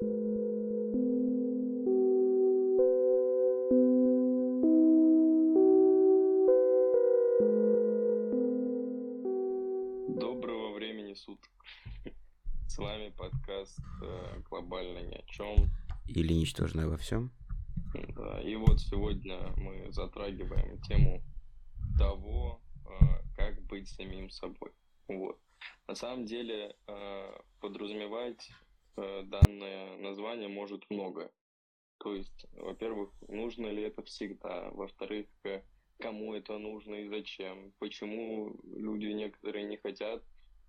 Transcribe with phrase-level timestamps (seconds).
[0.00, 0.14] Доброго
[10.74, 11.50] времени суток.
[12.68, 15.68] С вами подкаст э, «Глобально ни о чем».
[16.06, 17.32] Или ничтожное во всем.
[18.14, 21.24] Да, и вот сегодня мы затрагиваем тему
[21.98, 22.90] того, э,
[23.34, 24.70] как быть самим собой.
[25.08, 25.40] Вот.
[25.88, 28.48] На самом деле э, подразумевать
[29.24, 31.30] данное название может многое.
[31.98, 35.62] То есть, во-первых, нужно ли это всегда, во-вторых, э,
[35.98, 40.22] кому это нужно и зачем, почему люди некоторые не хотят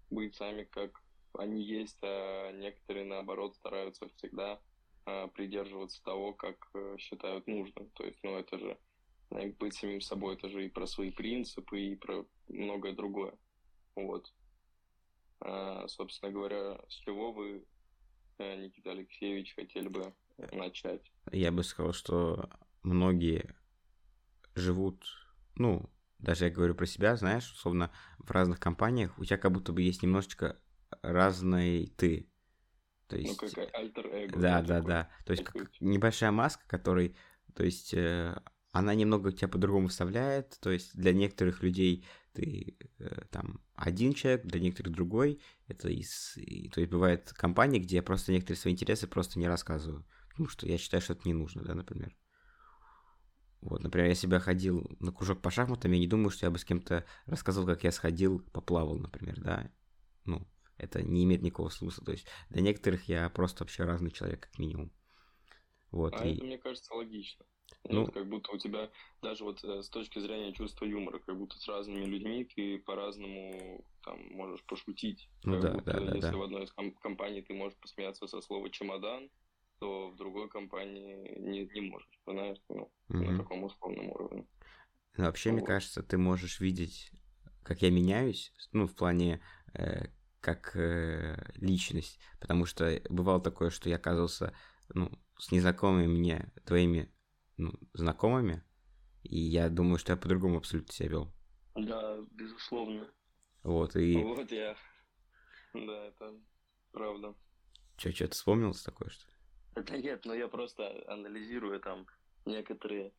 [0.09, 1.03] быть сами как
[1.38, 4.59] они есть, а некоторые наоборот стараются всегда
[5.05, 7.89] а, придерживаться того, как а, считают нужным.
[7.91, 8.77] То есть, ну это же
[9.31, 13.38] э, быть самим собой, это же и про свои принципы, и про многое другое.
[13.95, 14.31] Вот.
[15.41, 17.61] А, собственно говоря, с чего вы, э,
[18.43, 20.13] Никита Алексеевич, хотели бы
[20.52, 21.11] начать?
[21.31, 22.50] Я бы сказал, что
[22.83, 23.55] многие
[24.55, 25.05] живут,
[25.55, 29.72] ну, даже я говорю про себя, знаешь, условно, в разных компаниях у тебя как будто
[29.72, 30.59] бы есть немножечко
[31.02, 32.30] разный ты.
[33.08, 34.39] То ну, есть, ну, как альтер-эго.
[34.39, 35.09] Да, да, да.
[35.25, 37.16] То есть, как небольшая маска, которой,
[37.55, 38.39] то есть, э,
[38.72, 40.58] она немного тебя по-другому вставляет.
[40.62, 45.42] То есть, для некоторых людей ты э, там один человек, для некоторых другой.
[45.67, 46.38] Это из...
[46.38, 50.06] И, то есть, бывает компании, где я просто некоторые свои интересы просто не рассказываю.
[50.30, 52.16] Потому что я считаю, что это не нужно, да, например.
[53.61, 56.58] Вот, например, я себя ходил на кружок по шахматам, я не думаю, что я бы
[56.58, 59.70] с кем-то рассказывал, как я сходил, поплавал, например, да.
[60.23, 62.06] Ну, это не имеет никакого смысла.
[62.06, 64.94] То есть для некоторых я просто вообще разный человек, как минимум.
[65.92, 66.36] Вот, а и...
[66.36, 67.45] это, мне кажется, логично.
[67.84, 68.89] Ну, вот как будто у тебя
[69.22, 73.84] даже вот э, с точки зрения чувства юмора, как будто с разными людьми ты по-разному
[74.03, 75.30] там можешь пошутить.
[75.44, 76.16] Ну да, будто, да, да.
[76.16, 76.38] Если да.
[76.38, 79.30] в одной из ком- компаний ты можешь посмеяться со слова чемодан,
[79.80, 83.17] то в другой компании не, не можешь, знаешь, ну, угу.
[83.17, 84.45] на таком условном уровне.
[85.17, 85.58] Ну, вообще, вот.
[85.58, 87.11] мне кажется, ты можешь видеть,
[87.64, 89.42] как я меняюсь, ну, в плане
[89.73, 90.08] э,
[90.42, 94.54] как э, личность, потому что бывало такое, что я оказывался
[94.93, 97.11] ну, с незнакомыми мне твоими
[97.59, 98.64] ну, знакомыми,
[99.23, 101.33] и я думаю, что я по-другому абсолютно себя вел.
[101.75, 103.08] Да, безусловно.
[103.64, 104.15] Вот, и...
[104.23, 104.75] Вот я.
[105.73, 106.39] Да, это
[106.92, 107.36] правда.
[107.98, 109.83] Че, что-то вспомнилось такое, что ли?
[109.83, 112.08] Да нет, но я просто анализирую там
[112.45, 113.11] некоторые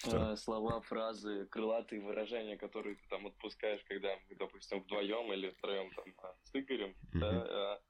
[0.00, 0.32] что?
[0.32, 5.92] Э, слова, фразы, крылатые выражения, которые ты там отпускаешь, когда мы, допустим, вдвоем или втроем
[5.94, 7.18] там а, с Игорем, mm-hmm.
[7.18, 7.80] да, а,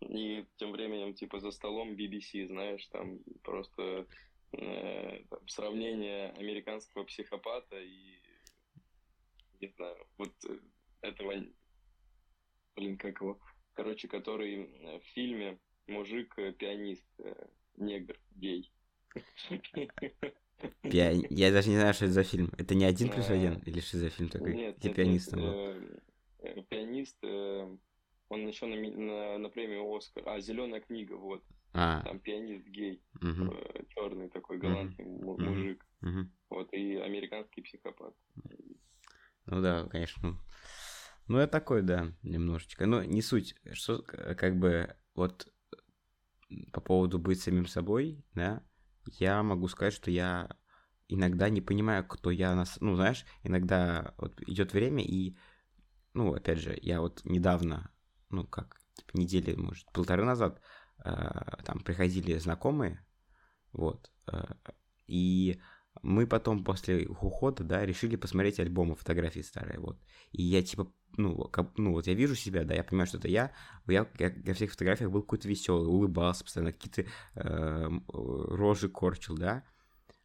[0.00, 4.06] и тем временем, типа, за столом BBC, знаешь, там просто
[4.52, 8.18] э, там, сравнение американского психопата и,
[9.60, 10.58] не знаю, вот э,
[11.02, 11.34] этого,
[12.76, 13.40] блин, как его,
[13.74, 17.06] короче, который в фильме мужик-пианист,
[17.76, 18.70] негр, гей.
[20.82, 22.50] Я, я даже не знаю, что это за фильм.
[22.58, 23.54] Это не один плюс один?
[23.64, 24.54] Или что за фильм такой?
[24.54, 25.98] Нет, Где нет, пианист нет, э,
[26.40, 27.76] э, Пианист, э,
[28.30, 30.22] он еще на, на, на премию Оскар.
[30.26, 31.44] А, зеленая книга, вот.
[31.74, 32.02] А.
[32.02, 33.52] Там пианист гей, Мгм.
[33.88, 35.44] черный такой галантный му- Мгм.
[35.44, 35.86] мужик.
[36.00, 36.32] Мгм.
[36.48, 38.14] Вот, и американский психопат.
[39.46, 40.38] Ну да, конечно.
[41.28, 42.86] Ну, я такой, да, немножечко.
[42.86, 43.54] Но не суть.
[43.72, 45.52] Что, как бы, вот
[46.72, 48.62] по поводу быть самим собой, да,
[49.18, 50.56] я могу сказать, что я
[51.08, 55.36] иногда не понимаю, кто я, нас, ну, знаешь, иногда вот идет время, и,
[56.14, 57.92] ну, опять же, я вот недавно,
[58.30, 60.60] ну, как, типа, недели, может, полторы назад,
[61.04, 61.10] э,
[61.64, 63.04] там приходили знакомые,
[63.72, 64.42] вот, э,
[65.06, 65.60] и
[66.02, 70.00] мы потом после их ухода, да, решили посмотреть альбомы, фотографии старые, вот.
[70.30, 73.28] И я, типа, ну, как, ну, вот я вижу себя, да, я понимаю, что это
[73.28, 73.52] я,
[73.86, 79.64] я, я на всех фотографиях был какой-то веселый, улыбался постоянно, какие-то э, рожи корчил, да.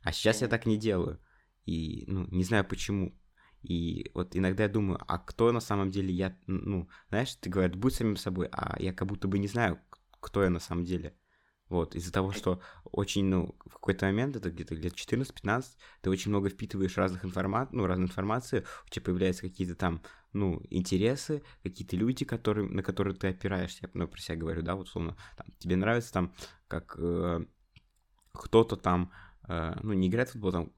[0.03, 1.19] А сейчас я так не делаю.
[1.65, 3.19] И, ну, не знаю почему.
[3.65, 7.75] И вот иногда я думаю, а кто на самом деле я, ну, знаешь, ты говоришь,
[7.75, 9.79] будь самим собой, а я как будто бы не знаю,
[10.19, 11.15] кто я на самом деле.
[11.67, 15.65] Вот, из-за того, что очень, ну, в какой-то момент, это где-то лет 14-15,
[16.01, 20.61] ты очень много впитываешь разных информат, ну, разной информации, у тебя появляются какие-то там, ну,
[20.69, 24.87] интересы, какие-то люди, которые, на которые ты опираешься, я ну, про себя говорю, да, вот,
[24.87, 26.33] условно, там, тебе нравится там,
[26.67, 27.45] как э,
[28.31, 29.11] кто-то там,
[29.47, 30.71] э, ну, не играет в футбол, там,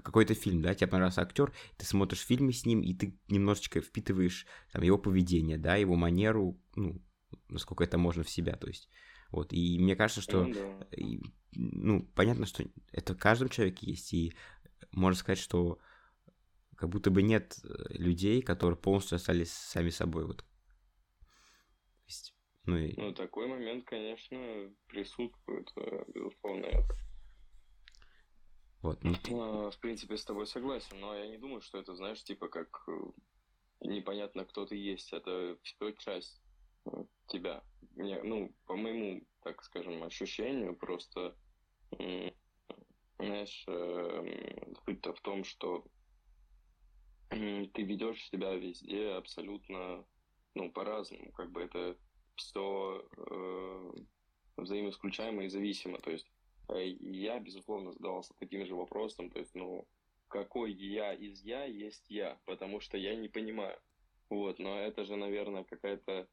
[0.00, 4.46] какой-то фильм, да, тебе понравился актер, ты смотришь фильмы с ним, и ты немножечко впитываешь
[4.72, 7.02] там его поведение, да, его манеру, ну,
[7.48, 8.88] насколько это можно в себя, то есть
[9.30, 11.20] вот, и мне кажется, что, Ну и,
[11.52, 14.34] ну, понятно, что это в каждом человеке есть, и
[14.90, 15.78] можно сказать, что
[16.76, 20.44] как будто бы нет э, людей, которые полностью остались сами собой, вот.
[22.06, 22.34] Есть,
[22.64, 22.94] Ну, и...
[23.00, 27.11] ну такой момент, конечно, присутствует, э, безусловно, это.
[28.82, 29.14] Вот, ну...
[29.40, 32.82] А, в принципе, с тобой согласен, но я не думаю, что это, знаешь, типа как
[32.88, 32.92] э,
[33.80, 35.12] непонятно, кто ты есть.
[35.12, 36.42] Это все часть
[36.86, 37.62] э, тебя.
[37.94, 41.36] Мне, ну, по моему, так скажем, ощущению, просто,
[43.18, 45.84] знаешь, эм, суть-то в том, что
[47.28, 50.04] ты ведешь себя везде абсолютно,
[50.54, 51.30] ну, по-разному.
[51.32, 51.96] Как бы это
[52.34, 53.92] все э,
[54.56, 55.98] взаимоисключаемо и зависимо.
[55.98, 56.31] То есть
[56.78, 59.86] я, безусловно, задавался таким же вопросом, то есть, ну,
[60.28, 63.78] какой я из я есть я, потому что я не понимаю.
[64.30, 66.26] Вот, но это же, наверное, какая-то,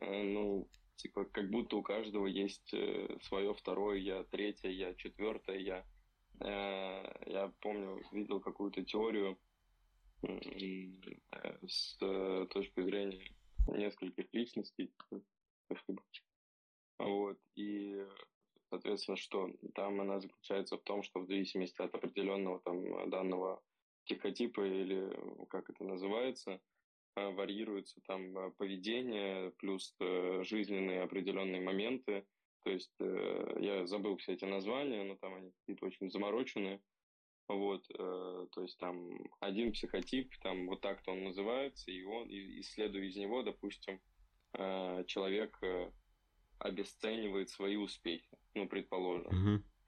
[0.00, 5.58] э, ну, типа, как будто у каждого есть э, свое второе я, третье я, четвертое
[5.58, 5.86] я.
[6.40, 9.38] Э, я помню, видел какую-то теорию
[10.22, 10.88] э,
[11.68, 13.30] с э, точки зрения
[13.68, 14.90] нескольких личностей.
[15.66, 16.02] Спасибо.
[16.98, 18.04] Вот, и
[18.70, 23.62] соответственно, что там она заключается в том, что в зависимости от определенного там данного
[24.06, 25.10] психотипа или
[25.48, 26.60] как это называется,
[27.16, 32.26] э, варьируется там э, поведение плюс э, жизненные определенные моменты.
[32.64, 36.80] То есть я забыл все эти названия, но там они какие-то очень замороченные.
[37.46, 43.04] Вот, то есть там один психотип, там вот так-то он называется, и он, и, исследуя
[43.04, 44.00] из него, допустим,
[44.52, 45.56] человек
[46.58, 49.26] обесценивает свои успехи, ну, предположим.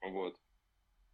[0.01, 0.11] Угу.
[0.11, 0.39] Вот.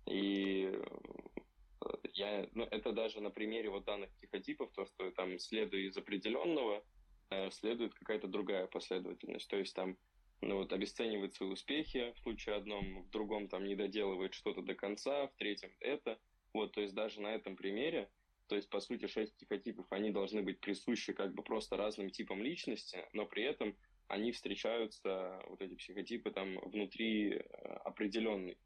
[0.06, 5.82] И э, я, ну, это даже на примере вот данных психотипов, то, что там, следуя
[5.82, 6.84] из определенного,
[7.30, 9.50] э, следует какая-то другая последовательность.
[9.50, 9.98] То есть там,
[10.42, 14.76] ну, вот обесценивает свои успехи в случае одном, в другом там не доделывает что-то до
[14.76, 16.20] конца, в третьем это.
[16.54, 18.10] Вот, то есть даже на этом примере,
[18.48, 22.44] то есть, по сути, шесть психотипов, они должны быть присущи как бы просто разным типам
[22.44, 23.76] личности, но при этом
[24.08, 27.40] они встречаются, вот эти психотипы, там, внутри э,
[27.84, 28.58] определенный,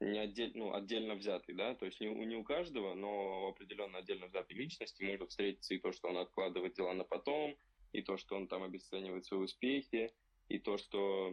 [0.00, 4.26] не отдель, ну, отдельно взятый, да, то есть не, не у каждого, но определенно отдельно
[4.26, 7.56] взятой личности может встретиться и то, что он откладывает дела на потом,
[7.92, 10.12] и то, что он там обесценивает свои успехи,
[10.48, 11.32] и то, что,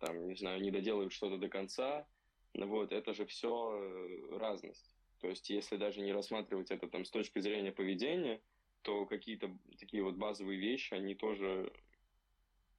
[0.00, 2.06] там, не знаю, не доделывает что-то до конца,
[2.54, 4.96] вот, это же все э, разность.
[5.20, 8.40] То есть, если даже не рассматривать это там с точки зрения поведения,
[8.82, 11.72] то какие-то такие вот базовые вещи, они тоже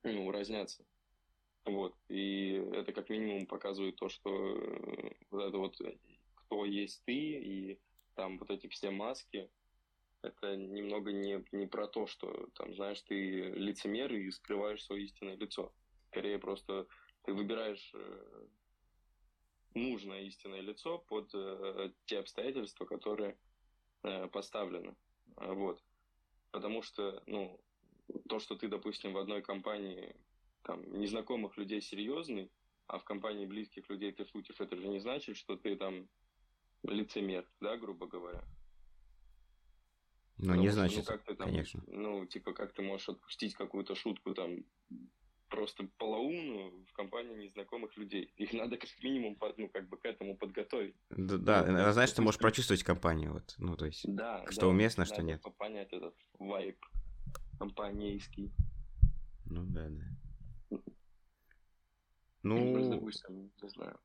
[0.04, 0.86] ну, разнятся.
[1.66, 1.96] Вот.
[2.08, 5.98] И это как минимум показывает то, что э, вот это вот э,
[6.36, 7.80] кто есть ты, и
[8.16, 9.50] там вот эти все маски,
[10.22, 15.36] это немного не, не про то, что там, знаешь, ты лицемер и скрываешь свое истинное
[15.36, 15.74] лицо.
[16.08, 16.88] Скорее просто
[17.24, 18.48] ты выбираешь э,
[19.76, 23.38] нужное истинное лицо под э, те обстоятельства, которые
[24.04, 24.96] э, поставлены.
[25.36, 25.82] Вот.
[26.52, 27.60] Потому что, ну,
[28.28, 30.16] то, что ты, допустим, в одной компании
[30.64, 32.52] там, незнакомых людей серьезный,
[32.88, 36.08] а в компании близких людей ты шутишь, это же не значит, что ты там
[36.84, 38.44] лицемер, да, грубо говоря.
[40.38, 41.84] Ну, не значит, что, ну, как ты, там, конечно.
[41.88, 44.64] Ну, типа, как ты можешь отпустить какую-то шутку там
[45.50, 48.32] просто полоумную в компании незнакомых людей.
[48.38, 50.96] Их надо как минимум, ну, как бы к этому подготовить.
[51.10, 54.68] Да, да ну, знаешь, ты можешь прочувствовать компанию, вот, ну, то есть, да, что да,
[54.68, 55.42] уместно, что нет.
[55.58, 56.78] понять этот вайп
[57.60, 58.52] компанейский.
[59.46, 60.80] Ну да, да.
[62.42, 64.00] Ну, допустим, не знаю.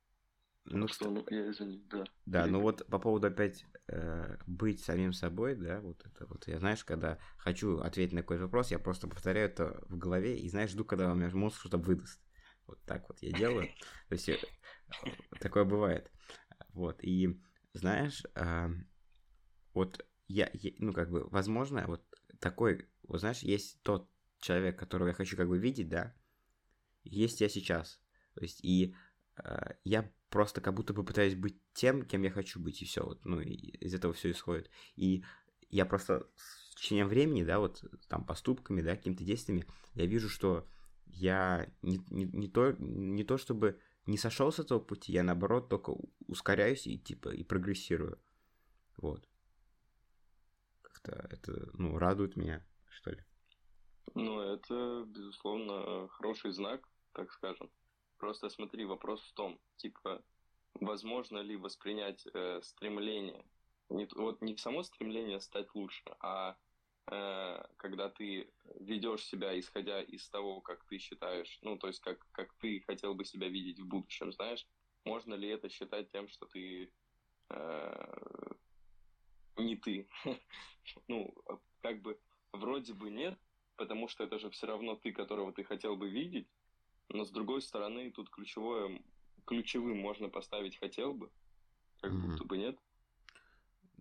[0.67, 2.05] Ну, что, ну, я извини, да.
[2.27, 6.59] Да, ну вот по поводу опять э, быть самим собой, да, вот это вот, я
[6.59, 10.71] знаешь, когда хочу ответить на какой-то вопрос, я просто повторяю это в голове и, знаешь,
[10.71, 12.21] жду, когда у меня мозг что-то выдаст.
[12.67, 13.69] Вот так вот я делаю.
[14.09, 14.39] То есть э,
[15.39, 16.11] такое бывает.
[16.73, 17.39] Вот, и
[17.75, 18.69] знаешь, э,
[19.75, 22.03] вот я, ну как бы, возможно, вот
[22.41, 26.15] такой вот знаешь, есть тот человек, которого я хочу как бы видеть, да,
[27.03, 28.01] есть я сейчас.
[28.35, 28.95] То есть, и
[29.37, 33.05] э, я просто как будто бы пытаюсь быть тем, кем я хочу быть, и все.
[33.05, 34.71] Вот, ну, и из этого все исходит.
[34.97, 35.25] И
[35.71, 40.69] я просто с течением времени, да, вот там поступками, да, какими-то действиями, я вижу, что
[41.07, 45.69] я не, не, не, то, не то чтобы не сошел с этого пути, я наоборот
[45.69, 45.95] только
[46.27, 48.19] ускоряюсь и типа и прогрессирую.
[48.97, 49.29] Вот.
[50.83, 53.23] Как-то это, ну, радует меня что ли?
[54.15, 57.71] Ну, это, безусловно, хороший знак, так скажем.
[58.19, 60.23] Просто смотри, вопрос в том, типа,
[60.75, 63.45] возможно ли воспринять э, стремление,
[63.91, 66.57] не, вот не само стремление стать лучше, а
[67.11, 72.27] э, когда ты ведешь себя, исходя из того, как ты считаешь, ну, то есть как,
[72.33, 74.67] как ты хотел бы себя видеть в будущем, знаешь,
[75.05, 76.93] можно ли это считать тем, что ты
[77.51, 78.53] э,
[79.57, 80.09] не ты?
[81.09, 81.35] ну,
[81.83, 82.19] как бы
[82.55, 83.39] вроде бы нет,
[83.77, 86.49] потому что это же все равно ты, которого ты хотел бы видеть,
[87.09, 89.01] но с другой стороны, тут ключевое,
[89.47, 91.31] ключевым можно поставить хотел бы,
[92.01, 92.21] как mm-hmm.
[92.21, 92.79] будто бы нет.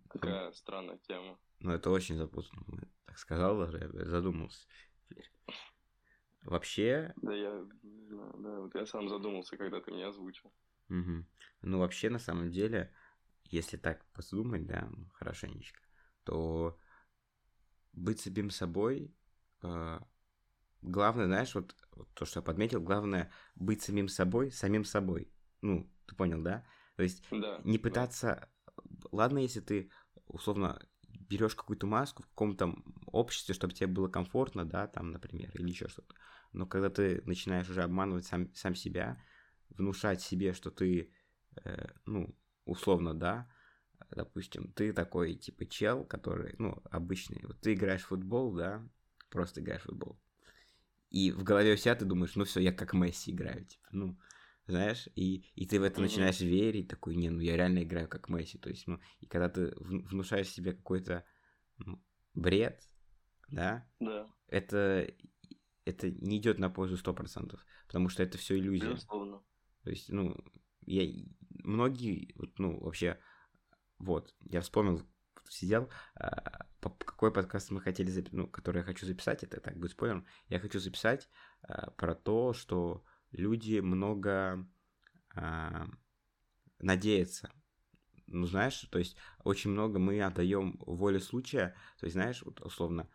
[0.08, 0.54] Какая mm.
[0.54, 1.38] странная тема.
[1.58, 2.64] Ну, это очень запутанно.
[3.06, 4.66] Так сказал даже, я задумался.
[6.42, 7.12] Вообще...
[7.16, 7.66] Да, я
[8.14, 10.52] знаю, да, вот я сам задумался, когда ты меня озвучил.
[10.90, 11.24] Угу.
[11.62, 12.94] Ну, вообще, на самом деле,
[13.44, 15.80] если так подумать, да, ну, хорошенечко,
[16.24, 16.78] то
[17.94, 19.14] быть самим собой,
[19.62, 20.00] э,
[20.82, 25.32] главное, знаешь, вот, вот то, что я подметил, главное быть самим собой, самим собой.
[25.60, 26.64] Ну, ты понял, да?
[26.96, 28.48] То есть да, не пытаться...
[28.76, 29.08] Да.
[29.12, 29.90] Ладно, если ты,
[30.26, 30.80] условно,
[31.28, 32.74] берешь какую-то маску в каком-то
[33.06, 36.14] обществе, чтобы тебе было комфортно, да, там, например, или еще что-то.
[36.52, 39.20] Но когда ты начинаешь уже обманывать сам, сам себя,
[39.70, 41.12] внушать себе, что ты,
[41.64, 43.48] э, ну, условно, да,
[44.14, 48.86] допустим, ты такой, типа, чел, который, ну, обычный, вот ты играешь в футбол, да,
[49.28, 50.20] просто играешь в футбол.
[51.10, 54.18] И в голове у себя ты думаешь, ну все, я как Месси играю, типа, ну,
[54.66, 56.02] знаешь, и, и ты в это mm-hmm.
[56.02, 59.48] начинаешь верить, такой, не, ну я реально играю как Месси, то есть, ну, и когда
[59.48, 61.24] ты внушаешь себе какой-то
[61.78, 62.02] ну,
[62.34, 62.88] бред,
[63.48, 65.12] да, да, это,
[65.84, 68.90] это не идет на пользу сто процентов, потому что это все иллюзия.
[68.90, 69.42] Безусловно.
[69.82, 70.34] То есть, ну,
[70.86, 71.04] я,
[71.50, 73.18] многие, ну, вообще,
[73.98, 75.02] вот, я вспомнил,
[75.48, 79.92] сидел, а, какой подкаст мы хотели записать, ну, который я хочу записать, это так будет
[79.92, 81.28] спойлером, я хочу записать
[81.62, 84.66] а, про то, что люди много
[85.34, 85.86] а,
[86.78, 87.50] надеются.
[88.26, 91.76] Ну, знаешь, то есть очень много мы отдаем воле случая.
[91.98, 93.08] То есть, знаешь, вот условно,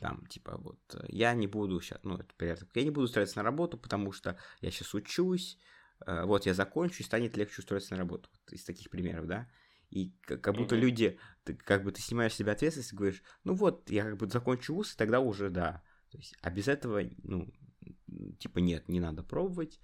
[0.00, 3.42] там, типа, вот, я не буду сейчас, ну, это пример, я не буду устраиваться на
[3.42, 5.58] работу, потому что я сейчас учусь,
[6.06, 8.28] вот я закончу, и станет легче устроиться на работу.
[8.32, 9.48] Вот из таких примеров, да.
[9.90, 10.80] И как будто mm-hmm.
[10.80, 14.16] люди, ты, как бы ты снимаешь с себя ответственность и говоришь, ну вот, я как
[14.16, 15.82] бы закончу вуз, и тогда уже да.
[16.10, 17.48] То есть, а без этого, ну,
[18.38, 19.80] типа нет, не надо пробовать.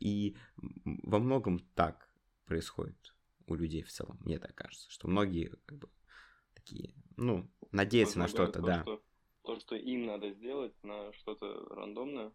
[0.00, 2.10] И во многом так
[2.46, 3.14] происходит
[3.46, 5.88] у людей в целом, мне так кажется, что многие как бы
[6.54, 8.82] такие, ну, надеются на что-то, то, да.
[8.82, 9.02] Что,
[9.42, 12.32] то, что им надо сделать на что-то рандомное.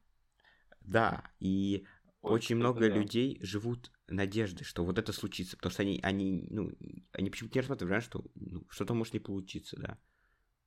[0.82, 1.86] Да, и
[2.22, 2.88] очень много да.
[2.88, 6.72] людей живут надеждой, что вот это случится, потому что они, они, ну,
[7.14, 9.98] они почему-то не рассматривают, что ну, что-то может не получиться, да,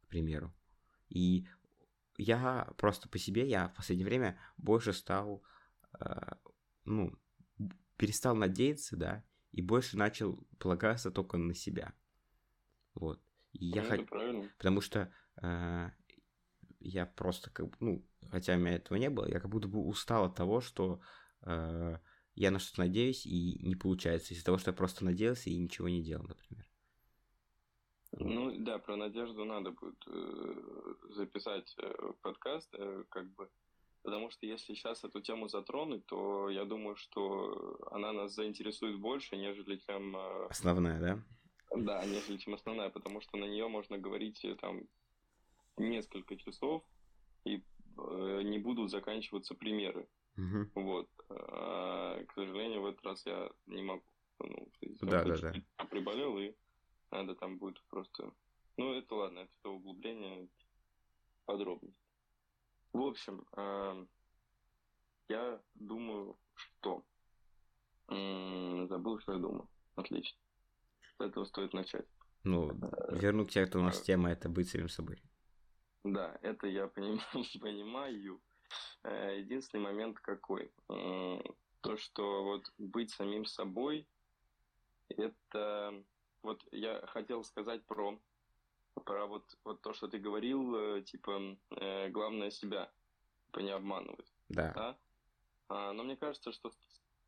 [0.05, 0.55] к примеру.
[1.09, 1.47] И
[2.17, 5.43] я просто по себе, я в последнее время больше стал,
[6.01, 6.33] э,
[6.85, 7.19] ну,
[7.97, 11.93] перестал надеяться, да, и больше начал полагаться только на себя.
[12.95, 13.21] Вот.
[13.53, 14.07] И я хочу...
[14.57, 15.91] Потому что э,
[16.81, 20.25] я просто как ну, хотя у меня этого не было, я как будто бы устал
[20.25, 21.01] от того, что
[21.45, 25.89] я на что-то надеюсь и не получается из-за того, что я просто надеялся и ничего
[25.89, 26.67] не делал, например.
[28.13, 33.49] Ну да, про надежду надо будет э, записать э, подкаст, э, как бы,
[34.03, 39.37] потому что если сейчас эту тему затронуть, то я думаю, что она нас заинтересует больше,
[39.37, 40.15] нежели чем...
[40.15, 41.23] Э, основная, да?
[41.75, 44.83] Да, нежели чем основная, потому что на нее можно говорить э, там
[45.79, 46.85] несколько часов,
[47.45, 47.63] и
[47.97, 50.07] э, не будут заканчиваться примеры.
[50.37, 50.71] Угу.
[50.75, 51.09] Вот.
[51.29, 54.03] А, к сожалению, в этот раз я не могу.
[54.41, 54.69] Ну,
[55.03, 55.85] да, да, да.
[55.87, 56.55] Приболел и
[57.11, 58.33] надо там будет просто...
[58.77, 60.49] Ну, это ладно, это углубление
[61.45, 61.95] подробнее.
[62.93, 64.07] В общем, э,
[65.29, 67.05] я думаю, что...
[68.09, 69.69] М-м, забыл, что я думаю.
[69.95, 70.39] Отлично.
[71.19, 72.07] С этого стоит начать.
[72.45, 75.23] Ну, э, верну к тебе, что у нас э, тема это быть самим собой.
[76.05, 77.21] Да, это я понимаю.
[77.61, 78.41] понимаю.
[79.05, 80.73] Э, единственный момент какой?
[80.89, 84.07] То, что вот быть самим собой,
[85.09, 86.05] это
[86.43, 88.19] вот я хотел сказать про,
[89.05, 92.93] про вот, вот то, что ты говорил, э, типа, э, главное себя,
[93.47, 94.33] типа, не обманывать.
[94.49, 94.73] Да.
[94.73, 94.99] да?
[95.69, 96.71] А, но мне кажется, что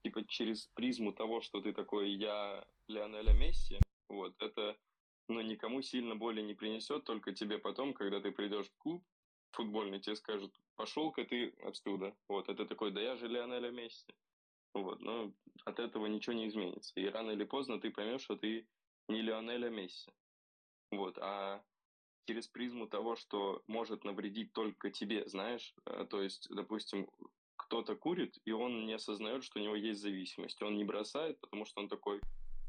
[0.03, 4.77] типа через призму того, что ты такой я Лионеля Месси, вот, это
[5.29, 9.03] ну, никому сильно боли не принесет, только тебе потом, когда ты придешь в клуб
[9.55, 12.17] футбольный, тебе скажут, пошел-ка ты отсюда.
[12.29, 14.15] Вот, это такой, да я же Лионеля Месси.
[14.75, 15.33] Вот, но
[15.65, 16.93] от этого ничего не изменится.
[16.97, 18.67] И рано или поздно ты поймешь, что ты
[19.09, 20.13] не Лионеля Месси.
[20.91, 21.63] Вот, а
[22.27, 27.09] через призму того, что может навредить только тебе, знаешь, э, то есть, допустим,
[27.57, 30.61] кто-то курит, и он не осознает, что у него есть зависимость.
[30.63, 32.21] Он не бросает, потому что он такой,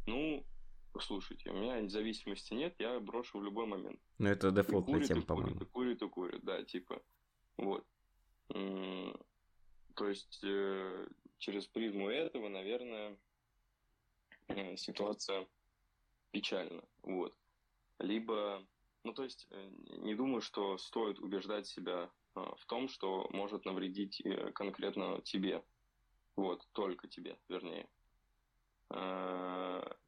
[0.06, 0.46] ну,
[1.02, 4.00] слушайте, у меня зависимости нет, я брошу в любой момент.
[4.18, 5.62] Ну, это дефолтная тема, по-моему.
[5.62, 7.02] И курит, и курит, да, типа,
[7.58, 7.86] вот.
[8.48, 13.18] То есть, э, через призму этого, наверное,
[14.48, 15.48] э, ситуация
[16.32, 17.36] печально, вот.
[18.00, 18.66] Либо
[19.04, 24.22] Ну, то есть, э, не думаю, что стоит убеждать себя в том, что может навредить
[24.56, 25.64] конкретно тебе.
[26.36, 27.88] Вот, только тебе, вернее.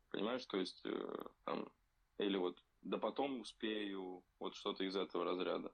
[0.10, 0.84] Понимаешь, то есть,
[1.44, 1.70] там,
[2.18, 5.72] или вот, да потом успею, вот что-то из этого разряда.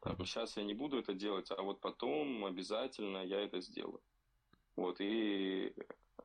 [0.00, 4.02] Там, сейчас я не буду это делать, а вот потом обязательно я это сделаю.
[4.76, 5.74] Вот, и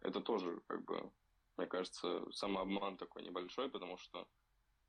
[0.01, 1.11] это тоже, как бы,
[1.57, 4.27] мне кажется, самообман такой небольшой, потому что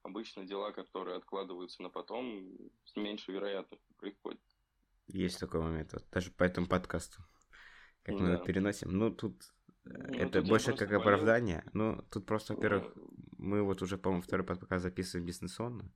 [0.03, 2.53] обычно дела, которые откладываются на потом,
[2.85, 4.41] с меньшей вероятностью происходят.
[5.07, 7.23] Есть такой момент, вот, даже по этому подкасту.
[8.03, 8.23] Как да.
[8.23, 8.91] мы его переносим.
[8.91, 11.65] Ну, тут э, ну, это больше как оправдание.
[11.73, 11.95] Болел.
[11.97, 12.93] Ну, тут просто, во-первых,
[13.39, 15.91] мы вот уже, по-моему, второй подкаст записываем дистанционно.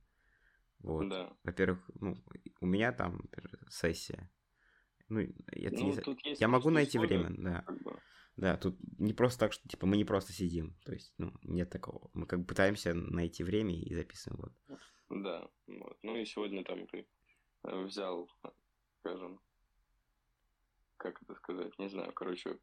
[0.79, 1.09] Вот.
[1.09, 1.33] Да.
[1.43, 2.15] Во-первых, ну,
[2.61, 3.21] у меня там
[3.69, 4.29] сессия.
[5.09, 6.39] Ну, это ну, не...
[6.39, 7.61] я могу найти время, да.
[7.61, 7.99] Как бы.
[8.35, 10.75] Да, тут не просто так, что типа мы не просто сидим.
[10.85, 12.11] То есть, ну, нет такого.
[12.13, 14.53] Мы как бы пытаемся найти время и записываем.
[14.67, 14.79] Вот.
[15.09, 15.49] Да.
[15.65, 15.97] Вот.
[16.03, 17.07] Ну и сегодня там ты
[17.63, 18.29] э, взял,
[18.99, 19.39] скажем,
[20.97, 22.59] как это сказать, не знаю, короче,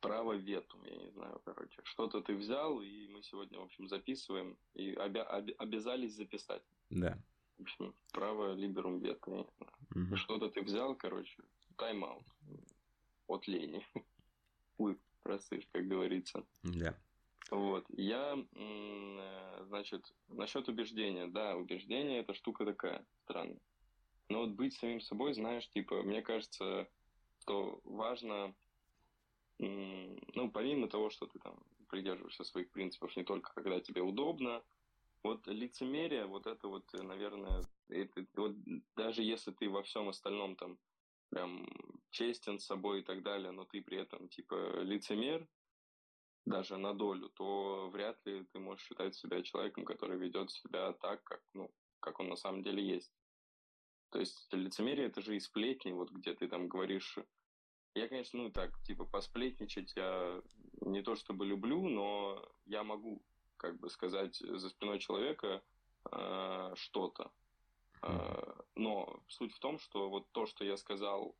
[0.00, 1.80] право вету, я не знаю, короче.
[1.84, 6.62] Что-то ты взял, и мы сегодня, в общем, записываем, и обя- об- обязались записать.
[6.90, 7.18] Да.
[7.58, 9.46] В общем, право либерум вето,
[9.94, 10.16] Угу.
[10.16, 11.42] Что-то ты взял, короче,
[11.76, 12.24] тайм-аут
[13.26, 13.86] от лени.
[14.76, 16.44] Хуй просышь, как говорится.
[16.62, 16.96] Да.
[17.50, 17.84] Вот.
[17.90, 21.26] Я, э, значит, насчет убеждения.
[21.26, 23.60] Да, убеждение это штука такая странная.
[24.30, 26.88] Но вот быть самим собой, знаешь, типа, мне кажется,
[27.40, 28.54] что важно,
[29.68, 31.56] ну, помимо того, что ты там
[31.88, 34.62] придерживаешься своих принципов не только когда тебе удобно,
[35.22, 38.56] вот лицемерие, вот это вот, наверное, это, вот
[38.96, 40.78] даже если ты во всем остальном там
[41.30, 41.66] прям
[42.10, 45.48] честен с собой и так далее, но ты при этом типа лицемер,
[46.44, 51.22] даже на долю, то вряд ли ты можешь считать себя человеком, который ведет себя так,
[51.22, 53.12] как, ну, как он на самом деле есть.
[54.10, 57.18] То есть лицемерие это же и сплетни, вот где ты там говоришь.
[57.94, 60.40] Я, конечно, ну так, типа, посплетничать я
[60.80, 63.22] не то чтобы люблю, но я могу,
[63.58, 65.62] как бы сказать, за спиной человека
[66.10, 67.30] э, что-то.
[68.02, 71.36] Э, но суть в том, что вот то, что я сказал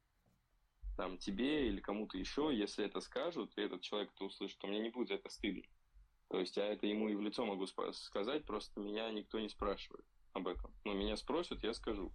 [0.96, 4.81] там тебе или кому-то еще, если это скажут, и этот человек это услышит, то мне
[4.81, 5.64] не будет это стыдно.
[6.29, 10.05] То есть я это ему и в лицо могу сказать, просто меня никто не спрашивает
[10.33, 10.70] об этом.
[10.85, 12.12] Но меня спросят, я скажу.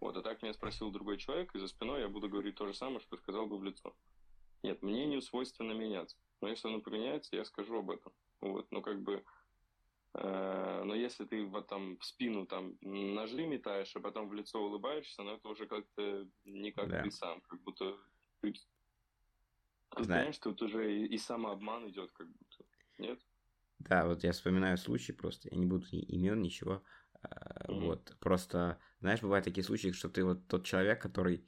[0.00, 2.74] Вот, а так меня спросил другой человек, и за спиной я буду говорить то же
[2.74, 3.96] самое, что сказал бы в лицо.
[4.62, 6.16] Нет, мнению свойственно меняться.
[6.40, 8.12] Но если оно поменяется, я скажу об этом.
[8.40, 9.24] Вот, но как бы
[10.18, 14.62] Э, но если ты вот там в спину там ножи метаешь, а потом в лицо
[14.62, 17.02] улыбаешься, ну это уже как-то не как да.
[17.02, 17.96] ты сам, как будто
[18.40, 18.54] ты,
[19.94, 22.64] ты знаешь, тут уже и, и самообман идет, как будто.
[22.98, 23.20] Нет?
[23.78, 26.82] Да, вот я вспоминаю случай просто, я не буду имен, ничего.
[27.22, 27.80] Mm-hmm.
[27.80, 31.44] Вот, просто, знаешь, бывают такие случаи, что ты вот тот человек, который,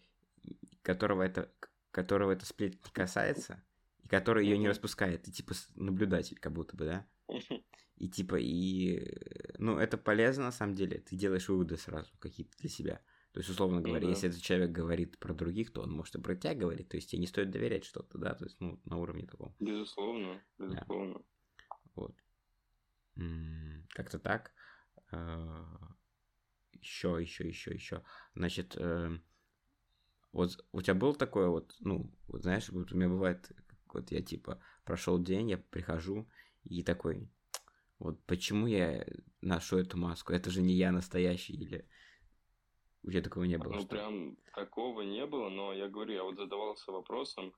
[0.82, 1.52] которого это,
[1.90, 3.62] которого это сплет не касается,
[4.02, 4.61] и который ее mm-hmm.
[4.61, 7.06] не распускает, ты типа наблюдатель, как будто бы, да?
[7.96, 9.12] И типа, и,
[9.58, 10.98] ну, это полезно на самом деле.
[11.00, 13.02] Ты делаешь выводы сразу какие-то для себя.
[13.32, 14.11] То есть, условно говоря, ну, да.
[14.12, 16.88] если этот человек говорит про других, то он может и про тебя говорить.
[16.88, 19.52] То есть, тебе не стоит доверять что-то, да, то есть, ну, на уровне такого.
[19.58, 21.14] Безусловно, безусловно.
[21.14, 21.76] Да.
[21.96, 22.14] Вот.
[23.90, 24.52] Как-то так.
[26.80, 28.02] Еще, еще, еще, еще.
[28.34, 29.22] Значит, эм,
[30.32, 33.50] вот у тебя был такое вот, ну, вот знаешь, вот у меня бывает,
[33.92, 36.28] вот я типа прошел день, я прихожу
[36.64, 37.28] и такой,
[37.98, 39.04] вот почему я
[39.40, 40.32] ношу эту маску?
[40.32, 41.88] Это же не я настоящий или...
[43.02, 43.74] У тебя такого не было?
[43.74, 43.88] Ну, что?
[43.88, 47.54] прям такого не было, но я говорю, я вот задавался вопросом,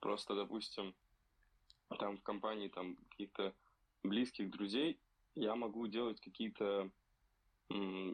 [0.00, 0.94] просто, допустим,
[1.98, 3.54] там в компании там каких-то
[4.02, 5.00] близких друзей
[5.34, 6.90] я могу делать какие-то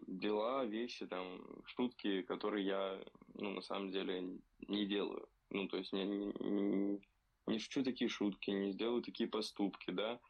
[0.06, 5.28] дела, вещи, там, шутки, которые я, ну, на самом деле не делаю.
[5.50, 7.00] Ну, то есть не, не,
[7.46, 10.20] не шучу такие шутки, не сделаю такие поступки, да,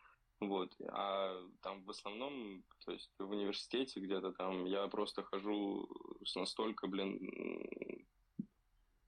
[0.40, 0.74] вот.
[0.88, 5.88] А там в основном, то есть в университете где-то там я просто хожу
[6.24, 7.18] с настолько, блин,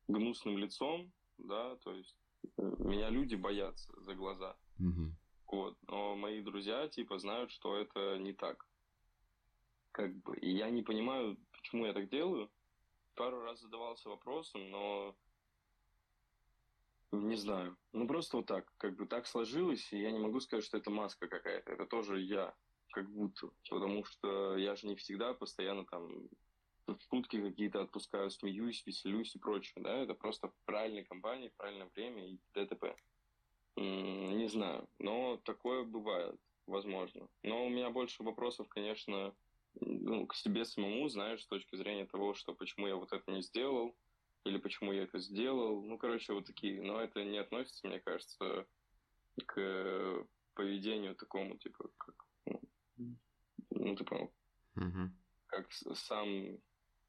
[0.08, 2.16] гнусным лицом, да, то есть
[2.56, 4.56] меня люди боятся за глаза.
[4.78, 5.12] Угу.
[5.52, 5.76] Вот.
[5.86, 8.66] Но мои друзья, типа, знают, что это не так.
[9.92, 10.36] Как бы.
[10.38, 12.50] И я не понимаю, почему я так делаю.
[13.14, 15.16] Пару раз задавался вопросом, но
[17.12, 17.76] не знаю.
[17.92, 18.72] Ну, просто вот так.
[18.76, 21.72] Как бы так сложилось, и я не могу сказать, что это маска какая-то.
[21.72, 22.54] Это тоже я.
[22.92, 23.50] Как будто.
[23.68, 26.28] Потому что я же не всегда постоянно там
[27.08, 29.82] шутки какие-то отпускаю, смеюсь, веселюсь и прочее.
[29.82, 32.96] Да, это просто в правильной компании, в правильное время и т.д.
[33.76, 34.88] Не знаю.
[34.98, 37.28] Но такое бывает, возможно.
[37.42, 39.34] Но у меня больше вопросов, конечно,
[39.80, 43.42] ну, к себе самому, знаешь, с точки зрения того, что почему я вот это не
[43.42, 43.96] сделал,
[44.44, 45.82] или почему я это сделал.
[45.82, 46.82] Ну, короче, вот такие.
[46.82, 48.66] Но это не относится, мне кажется,
[49.46, 52.60] к поведению такому, типа, как, ну,
[53.70, 54.32] ну ты понял,
[54.76, 55.10] Угу.
[55.46, 56.58] как сам,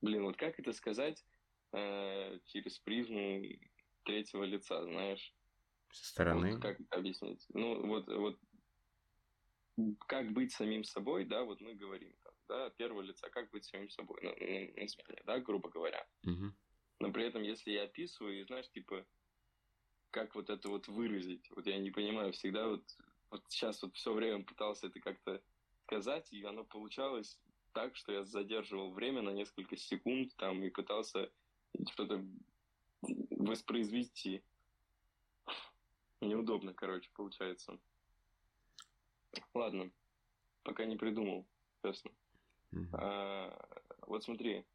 [0.01, 1.23] блин, вот как это сказать
[1.73, 3.41] э, через призму
[4.03, 5.33] третьего лица, знаешь?
[5.91, 6.53] Со стороны.
[6.53, 7.45] Вот как это объяснить?
[7.53, 8.39] Ну, вот, вот
[10.07, 12.13] как быть самим собой, да, вот мы говорим,
[12.51, 16.05] да, от первого лица, как быть самим собой, ну, название, да, грубо говоря.
[16.25, 16.53] Угу.
[16.99, 19.05] Но при этом, если я описываю, и знаешь, типа,
[20.11, 22.83] как вот это вот выразить, вот я не понимаю, всегда вот,
[23.29, 25.41] вот сейчас вот все время пытался это как-то
[25.85, 27.39] сказать, и оно получалось
[27.71, 31.31] так, что я задерживал время на несколько секунд там и пытался
[31.91, 32.25] что-то
[33.01, 34.43] воспроизвести.
[36.19, 37.79] Неудобно, короче, получается.
[39.53, 39.89] Ладно,
[40.63, 41.47] пока не придумал,
[41.81, 42.11] честно.
[42.71, 42.87] Угу.
[42.93, 43.67] А,
[44.07, 44.65] вот смотри,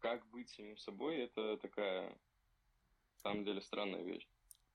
[0.00, 4.28] как быть самим собой, это такая, на самом деле, странная вещь.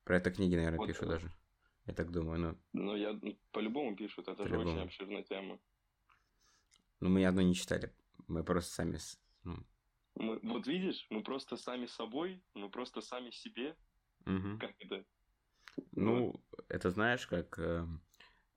[0.04, 1.32] Про это книги, наверное, Вот, пишут э, даже.
[1.86, 4.70] Я так думаю, ну, Но я ну, по-любому пишут, это же По-любому.
[4.70, 5.60] очень обширная тема.
[7.00, 7.94] ну мы ни одно не читали.
[8.28, 8.98] Мы просто сами,
[9.44, 9.58] ну,
[10.16, 13.76] Мы, вот видишь, мы просто сами собой, мы просто сами себе,
[14.26, 14.60] мгм.
[14.60, 15.06] как это?
[15.92, 16.34] Ну,
[16.70, 17.58] это знаешь, как...
[17.60, 18.02] эм,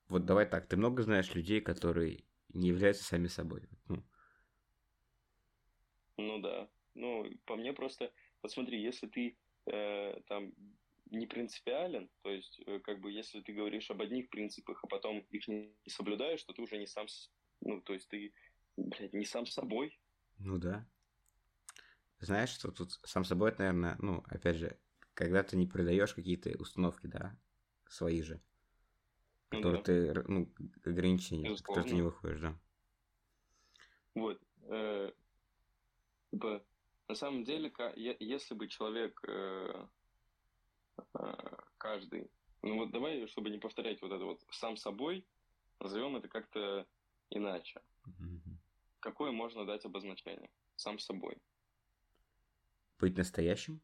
[0.08, 3.68] Вот давай так, ты много знаешь людей, которые не являются сами собой.
[3.88, 4.02] Ну,
[6.16, 6.68] Ну да.
[6.94, 9.36] Ну, по мне просто, вот смотри, если ты
[9.66, 10.52] э, там
[11.10, 15.20] не принципиален, то есть, э, как бы, если ты говоришь об одних принципах, а потом
[15.30, 17.06] их не соблюдаешь, то ты уже не сам,
[17.60, 18.32] ну, то есть ты,
[18.76, 19.98] блядь, не сам собой.
[20.38, 20.86] ну да.
[22.20, 24.78] Знаешь, что тут сам собой, это, наверное, ну, опять же,
[25.14, 27.36] когда ты не продаешь какие-то установки, да,
[27.88, 28.42] свои же,
[29.52, 29.82] Ну которые да.
[29.82, 30.48] ты, ну,
[30.84, 32.58] ограничения, с которых ты не выходишь, да.
[34.14, 34.40] Вот.
[34.62, 35.12] э,
[36.30, 36.64] типа,
[37.08, 39.86] на самом деле, если бы человек, э,
[41.14, 41.32] э,
[41.78, 42.30] каждый,
[42.62, 45.26] ну вот давай, чтобы не повторять вот это вот сам собой,
[45.80, 46.86] назовем это как-то
[47.30, 47.80] иначе.
[49.00, 50.50] Какое можно дать обозначение?
[50.76, 51.38] Сам собой.
[52.98, 53.80] Быть настоящим?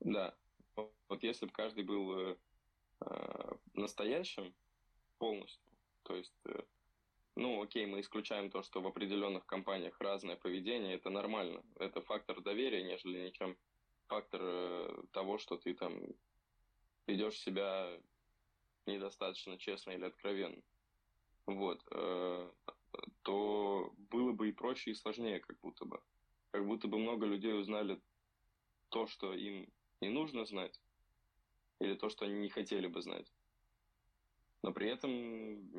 [0.00, 0.34] Да.
[0.76, 2.36] Вот если бы каждый был э,
[3.74, 4.54] настоящим
[5.18, 5.68] полностью,
[6.02, 6.62] то есть, э,
[7.36, 11.62] ну, окей, мы исключаем то, что в определенных компаниях разное поведение, это нормально.
[11.76, 13.56] Это фактор доверия, нежели ничем
[14.06, 16.00] фактор э, того, что ты там
[17.06, 17.88] ведешь себя
[18.86, 20.62] недостаточно честно или откровенно.
[21.46, 21.82] Вот.
[21.92, 22.50] э,
[23.22, 26.00] то было бы и проще, и сложнее, как будто бы.
[26.50, 28.00] Как будто бы много людей узнали
[28.88, 30.80] то, что им не нужно знать,
[31.80, 33.32] или то, что они не хотели бы знать.
[34.62, 35.10] Но при этом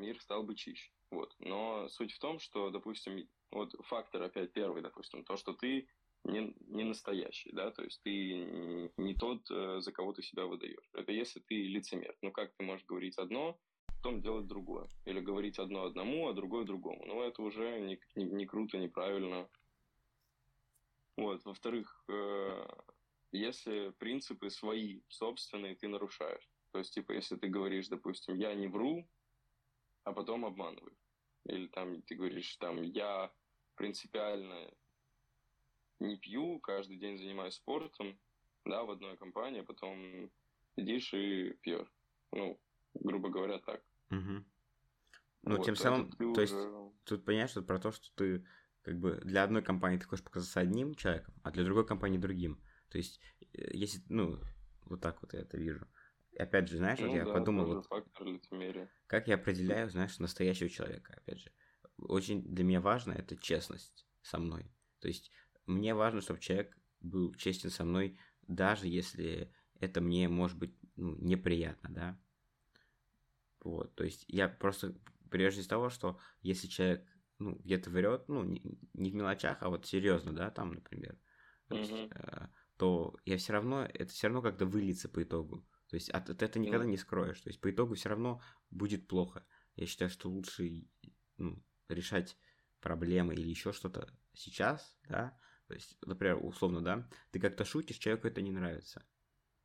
[0.00, 0.90] мир стал бы чище.
[1.10, 1.34] Вот.
[1.38, 5.88] Но суть в том, что, допустим, вот фактор опять первый, допустим, то, что ты
[6.24, 10.88] не, не настоящий, да, то есть ты не- тот, э, за кого ты себя выдаешь.
[10.92, 12.16] Это если ты лицемер.
[12.22, 14.88] Ну как ты можешь говорить одно, потом делать другое?
[15.04, 17.04] Или говорить одно одному, а другое другому?
[17.06, 19.48] Ну это уже не, не, не круто, неправильно.
[21.16, 21.44] Вот.
[21.44, 22.66] Во-вторых, э,
[23.32, 26.48] если принципы свои, собственные, ты нарушаешь.
[26.72, 29.08] То есть, типа, если ты говоришь, допустим, я не вру,
[30.04, 30.96] а потом обманываю.
[31.44, 33.32] Или там ты говоришь, там, я
[33.74, 34.72] принципиально
[36.00, 38.18] не пью, каждый день занимаюсь спортом,
[38.64, 40.30] да, в одной компании, а потом
[40.76, 41.92] сидишь и пьешь.
[42.32, 42.60] Ну,
[42.94, 43.82] грубо говоря, так.
[44.10, 44.44] Мгм.
[45.42, 48.46] Ну, Вот, тем самым, то есть, уже- тут понимаешь, что про то, что ты
[48.82, 52.62] как бы для одной компании ты хочешь показаться одним человеком, а для другой компании другим.
[52.90, 53.20] То есть,
[53.54, 54.40] э, если, ну,
[54.86, 55.86] вот так вот я это вижу.
[56.32, 57.86] И опять же, знаешь, вот Ну я да, подумал, вот
[59.06, 61.52] как я определяю, знаешь, настоящего человека, опять же.
[61.98, 64.70] Очень для меня важно это честность со мной.
[65.00, 65.30] То есть,
[65.66, 71.16] мне важно, чтобы человек был честен со мной, даже если это мне может быть ну,
[71.16, 72.20] неприятно, да.
[73.60, 74.94] Вот, то есть я просто
[75.30, 77.06] прежде того, что если человек
[77.38, 81.18] ну, где-то врет, ну, не, не в мелочах, а вот серьезно, да, там, например,
[81.68, 82.48] то, есть, э,
[82.80, 85.68] то я все равно, это все равно как-то выльется по итогу.
[85.88, 86.90] То есть от, от это никогда Ну.
[86.90, 87.38] не скроешь.
[87.42, 88.40] То есть по итогу все равно
[88.70, 89.44] будет плохо.
[89.76, 90.86] Я считаю, что лучше
[91.36, 92.38] ну, решать
[92.80, 95.38] проблемы или еще что-то сейчас, да.
[95.66, 99.04] То есть, например, условно, да, ты как-то шутишь, человеку это не нравится.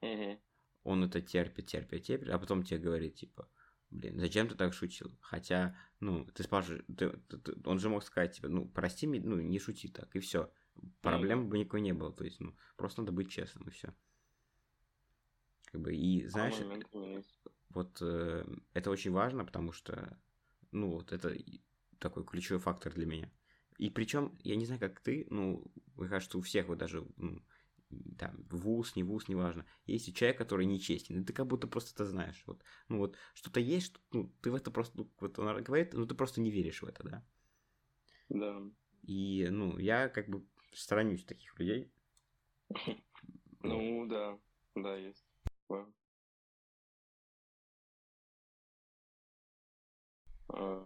[0.02, 0.38] Мгм.
[0.84, 3.50] Он это терпит, терпит, терпит, а потом тебе говорит, типа,
[3.92, 5.18] блин, зачем ты так шутил?
[5.22, 9.24] Хотя, ну, ты спрашиваешь, ты- ты- ты- он же мог сказать, типа, ну, прости меня,
[9.26, 10.52] ну, не шути так, и все.
[11.02, 12.12] Проблем бы никакой не было.
[12.12, 13.94] То есть, ну, просто надо быть честным, и все.
[15.66, 17.40] Как бы, и знаешь, А моментами есть.
[17.70, 20.18] вот э, это очень важно, потому что,
[20.72, 21.62] ну, вот это и
[22.00, 23.32] такой ключевой фактор для меня.
[23.78, 25.64] И причем, я не знаю, как ты, ну,
[25.96, 27.42] мне кажется, у всех вот даже, ну,
[28.18, 29.66] там, вуз, не вуз, неважно.
[29.86, 32.42] Есть человек, который нечестен, и ты как будто просто это знаешь.
[32.46, 35.94] Вот, ну вот, что-то есть, что, ну, ты в это просто, ну, вот он говорит,
[35.94, 37.26] ну, ты просто не веришь в это, да?
[38.30, 38.62] Да.
[39.04, 41.92] И, ну, я как бы сторонюсь таких людей.
[43.68, 44.38] Ну, да,
[44.76, 45.26] да, есть.
[50.50, 50.86] А,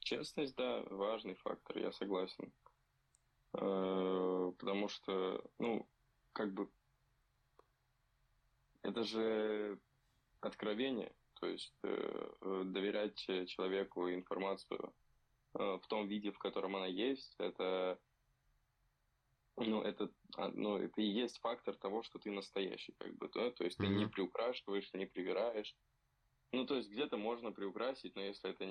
[0.00, 2.52] честность, да, важный фактор, я согласен.
[3.54, 5.88] А, потому что, ну,
[6.34, 6.68] как бы,
[8.82, 9.78] это же
[10.40, 14.92] откровение, то есть э, доверять человеку информацию
[15.54, 17.98] э, в том виде, в котором она есть, это,
[19.56, 23.50] ну, это, а, ну, это и есть фактор того, что ты настоящий, как бы, да,
[23.50, 23.86] то есть mm-hmm.
[23.86, 25.76] ты не приукрашиваешь, не привираешь,
[26.52, 28.64] ну, то есть где-то можно приукрасить, но если это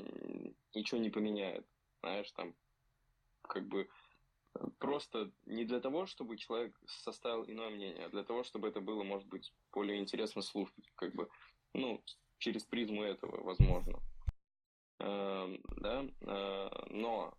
[0.74, 1.66] ничего не поменяет,
[2.02, 2.56] знаешь, там,
[3.42, 3.90] как бы
[4.56, 8.82] э, просто не для того, чтобы человек составил иное мнение, а для того, чтобы это
[8.82, 11.30] было, может быть, более интересно слушать, как бы,
[11.74, 12.04] ну,
[12.38, 14.00] через призму этого, возможно.
[15.00, 17.36] Э, да, э, но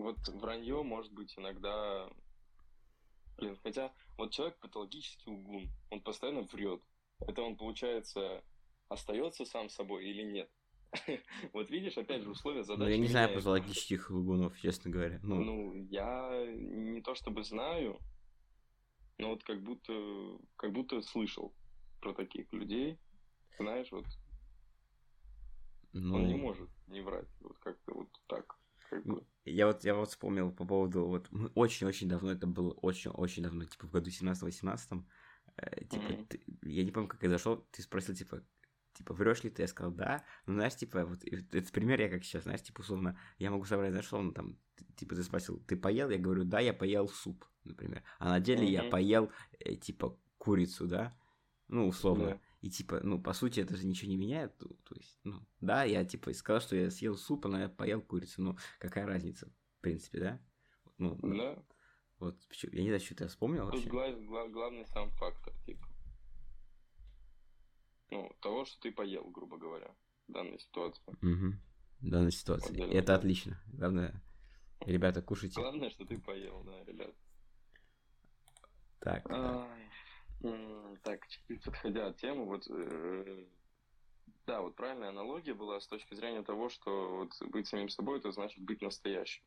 [0.00, 2.08] вот вранье может быть иногда,
[3.36, 6.82] блин, хотя вот человек патологический лгун, он постоянно врет.
[7.20, 8.42] Это он, получается,
[8.88, 10.50] остается сам собой или нет.
[11.52, 12.88] Вот видишь, опять же, условия задачи.
[12.88, 15.20] Ну, я не знаю патологических лгунов, честно говоря.
[15.22, 15.44] Ну.
[15.44, 17.98] ну, я не то чтобы знаю,
[19.18, 19.92] но вот как будто,
[20.56, 21.54] как будто слышал
[22.00, 22.98] про таких людей.
[23.58, 24.06] Знаешь, вот
[25.92, 26.16] ну...
[26.16, 27.28] он не может не врать.
[27.40, 28.56] Вот как-то вот так.
[28.88, 29.24] Как бы.
[29.50, 33.86] Я вот, я вот вспомнил по поводу, вот очень-очень давно, это было очень-очень давно, типа
[33.86, 35.04] в году 17-18,
[35.56, 36.26] э, типа, mm-hmm.
[36.26, 38.42] ты, я не помню, как я зашел, ты спросил, типа,
[38.94, 39.62] типа, врешь ли ты?
[39.62, 40.24] Я сказал, да.
[40.46, 43.90] Ну, знаешь, типа, вот этот пример я как сейчас, знаешь, типа, условно, я могу собрать,
[43.90, 44.58] знаешь, условно, там,
[44.96, 46.10] типа, ты спросил, ты поел?
[46.10, 48.02] Я говорю, да, я поел суп, например.
[48.18, 48.84] А на деле mm-hmm.
[48.84, 51.16] я поел, э, типа, курицу, да?
[51.68, 52.40] Ну, условно.
[52.60, 54.56] И, типа, ну, по сути, это же ничего не меняет.
[54.58, 58.02] То, то есть, ну, да, я, типа, сказал, что я съел суп, но я поел
[58.02, 58.42] курицу.
[58.42, 60.40] Ну, какая разница, в принципе, да?
[60.98, 61.28] Ну, да.
[61.28, 61.64] Yeah.
[62.18, 62.36] Вот,
[62.72, 63.88] я не знаю, что ты вспомнил Тут вообще.
[63.88, 65.86] Глав, главный сам фактор, типа
[68.10, 69.94] ну, того, что ты поел, грубо говоря,
[70.28, 71.02] в данной ситуации.
[71.06, 71.54] Угу.
[72.00, 72.72] В данной ситуации.
[72.72, 73.14] Отдельно, это да.
[73.16, 73.62] отлично.
[73.72, 74.22] Главное,
[74.80, 75.60] ребята, кушайте.
[75.60, 77.14] Главное, что ты поел, да, ребят.
[79.00, 79.30] Так.
[79.30, 79.89] Ай,
[81.02, 83.46] так, чуть подходя от темы, вот э,
[84.46, 88.32] да, вот правильная аналогия была с точки зрения того, что вот быть самим собой, это
[88.32, 89.42] значит быть настоящим.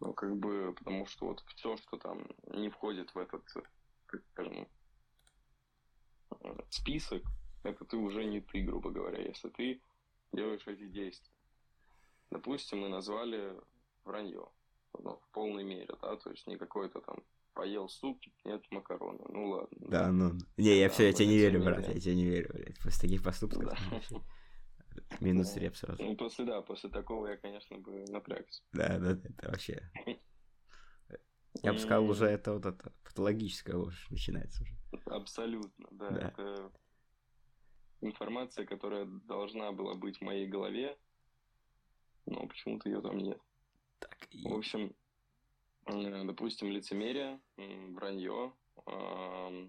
[0.00, 3.42] Ну, как бы, потому что вот все, что там не входит в этот,
[4.06, 4.68] как скажем,
[6.40, 7.22] э, список,
[7.62, 9.80] это ты уже не ты, грубо говоря, если ты
[10.32, 11.32] делаешь эти действия.
[12.30, 13.58] Допустим, мы назвали
[14.04, 14.48] вранье
[14.98, 17.16] ну, в полной мере, да, то есть не какой-то там
[17.54, 19.86] поел суп, нет макароны, ну ладно.
[19.88, 22.50] Да, ну, не, я да, все, я тебе не верю, брат, я тебе не верю,
[22.52, 23.64] блядь, после таких поступков.
[23.64, 24.20] Да.
[25.20, 26.02] Минус реп сразу.
[26.02, 28.62] Ну, после, да, после такого я, конечно, бы напрягся.
[28.72, 29.90] Да, да, это вообще...
[31.62, 34.74] Я бы сказал, уже это вот это патологическая ложь начинается уже.
[35.06, 36.10] Абсолютно, да.
[36.10, 36.28] да.
[36.28, 36.72] Это
[38.00, 40.98] информация, которая должна была быть в моей голове,
[42.26, 43.40] но почему-то ее там нет.
[44.00, 44.46] Так, и...
[44.48, 44.94] В общем,
[45.86, 48.52] допустим, лицемерие, вранье,
[48.86, 49.68] э,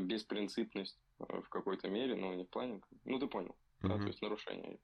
[0.00, 3.88] беспринципность э, в какой-то мере, но не в плане, ну ты понял, mm-hmm.
[3.88, 4.78] да, то есть нарушение.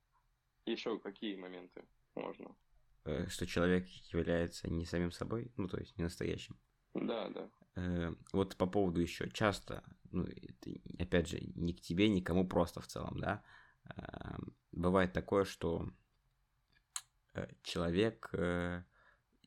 [0.66, 2.54] Еще какие моменты можно?
[3.28, 6.58] Что человек является не самим собой, ну то есть не настоящим.
[6.94, 7.50] Да, да.
[7.76, 12.80] Э, вот по поводу еще часто, ну, это, опять же, не к тебе, никому просто
[12.80, 13.42] в целом, да,
[13.84, 14.38] э,
[14.72, 15.88] бывает такое, что
[17.34, 18.82] э, человек э,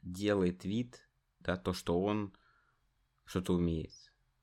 [0.03, 1.07] делает вид,
[1.39, 2.33] да, то, что он
[3.25, 3.91] что-то умеет.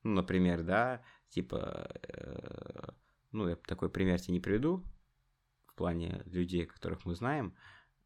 [0.03, 2.89] Ну, например, да, типа, э,
[3.31, 4.83] ну, я такой пример тебе не приведу,
[5.67, 7.55] в плане людей, которых мы знаем,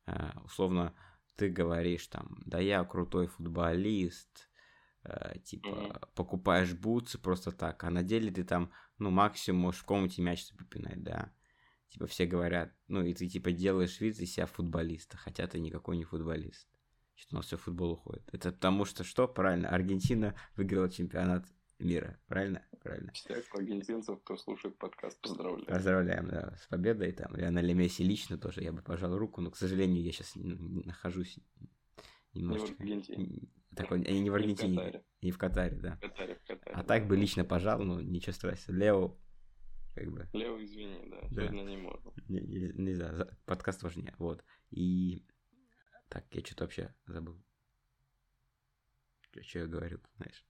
[0.05, 0.93] э, условно,
[1.35, 4.49] ты говоришь там, да я крутой футболист,
[5.03, 6.09] э, типа, mm-hmm.
[6.15, 10.51] покупаешь бутсы просто так, а на деле ты там, ну, максимум можешь в комнате мяч
[10.57, 11.33] попинать, да.
[11.89, 15.97] Типа все говорят, ну, и ты, типа, делаешь вид из себя футболиста, хотя ты никакой
[15.97, 16.67] не футболист.
[17.15, 18.23] Что у нас все футбол уходит.
[18.31, 19.27] Это потому что что?
[19.27, 21.45] Правильно, Аргентина выиграла чемпионат
[21.79, 22.19] мира.
[22.27, 22.63] Правильно?
[22.81, 23.11] Правильно.
[23.13, 25.65] Всех аргентинцев, кто слушает подкаст, поздравляем.
[25.65, 27.11] Поздравляем, да, с победой.
[27.13, 31.39] Там, Лионель Месси лично тоже, я бы пожал руку, но, к сожалению, я сейчас нахожусь
[32.33, 32.83] немножечко...
[32.83, 33.49] Не в Аргентине.
[33.75, 35.95] Такой, они не в Аргентине, не в Катаре, не в Катаре да.
[35.95, 38.77] В Катаре, в Катаре, а так бы лично пожал, ну ничего страшного.
[38.77, 39.17] Лео,
[39.95, 40.29] как бы.
[40.31, 41.41] Лео, извини, да, да.
[41.41, 42.13] сегодня не можно.
[42.29, 44.45] Не, не, не знаю, подкаст тоже не, вот.
[44.71, 45.25] И
[46.09, 47.41] Так, я что-то вообще забыл.
[49.41, 50.45] Что я говорил, знаешь,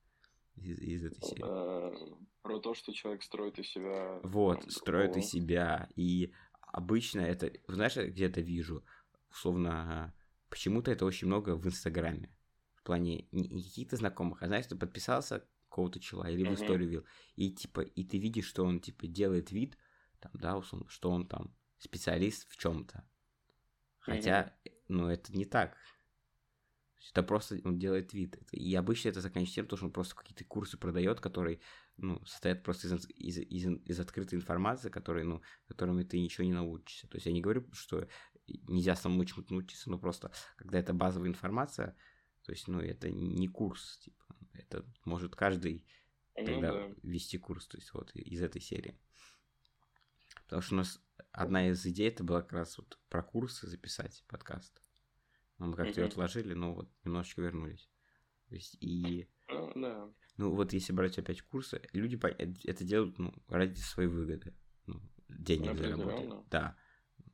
[0.56, 1.44] из, из этой серии.
[1.44, 4.20] Э, про то, что человек строит из себя...
[4.24, 5.90] Вот, там, строит из себя.
[5.96, 8.86] И обычно это, знаешь, я где-то вижу,
[9.32, 10.14] условно,
[10.50, 12.30] почему-то это очень много в Инстаграме.
[12.76, 17.06] В плане не, каких-то знакомых, а знаешь, ты подписался какого-то чела или в историю вил,
[17.36, 19.78] и типа, и ты видишь, что он типа делает вид,
[20.20, 23.04] там, да, условно, что он там специалист в чем-то.
[24.00, 24.56] Хотя,
[24.88, 25.78] ну, это не так.
[27.12, 28.38] Это просто он делает вид.
[28.52, 31.60] И обычно это заканчивается тем, что он просто какие-то курсы продает, которые,
[31.98, 36.54] ну, состоят просто из, из, из, из открытой информации, которые, ну, которыми ты ничего не
[36.54, 37.08] научишься.
[37.08, 38.08] То есть я не говорю, что
[38.48, 41.96] нельзя самому чему-то научиться, но просто, когда это базовая информация,
[42.44, 45.86] то есть, ну, это не курс, типа, это может каждый
[46.38, 46.94] Ну тогда да.
[47.04, 49.00] вести курс, то есть вот из этой серии.
[50.46, 54.24] Потому что у нас одна из идей это была как раз вот про курсы записать
[54.28, 54.82] подкаст.
[55.58, 56.12] Но мы как-то ее Мгм.
[56.14, 57.90] отложили, но вот немножечко вернулись.
[58.50, 60.14] То есть и Ну, да.
[60.38, 64.56] ну вот если брать опять курсы, люди э- это делают ну, ради своей выгоды.
[64.86, 66.14] Ну, денег заработать.
[66.14, 66.46] Определенно.
[66.52, 66.78] Да.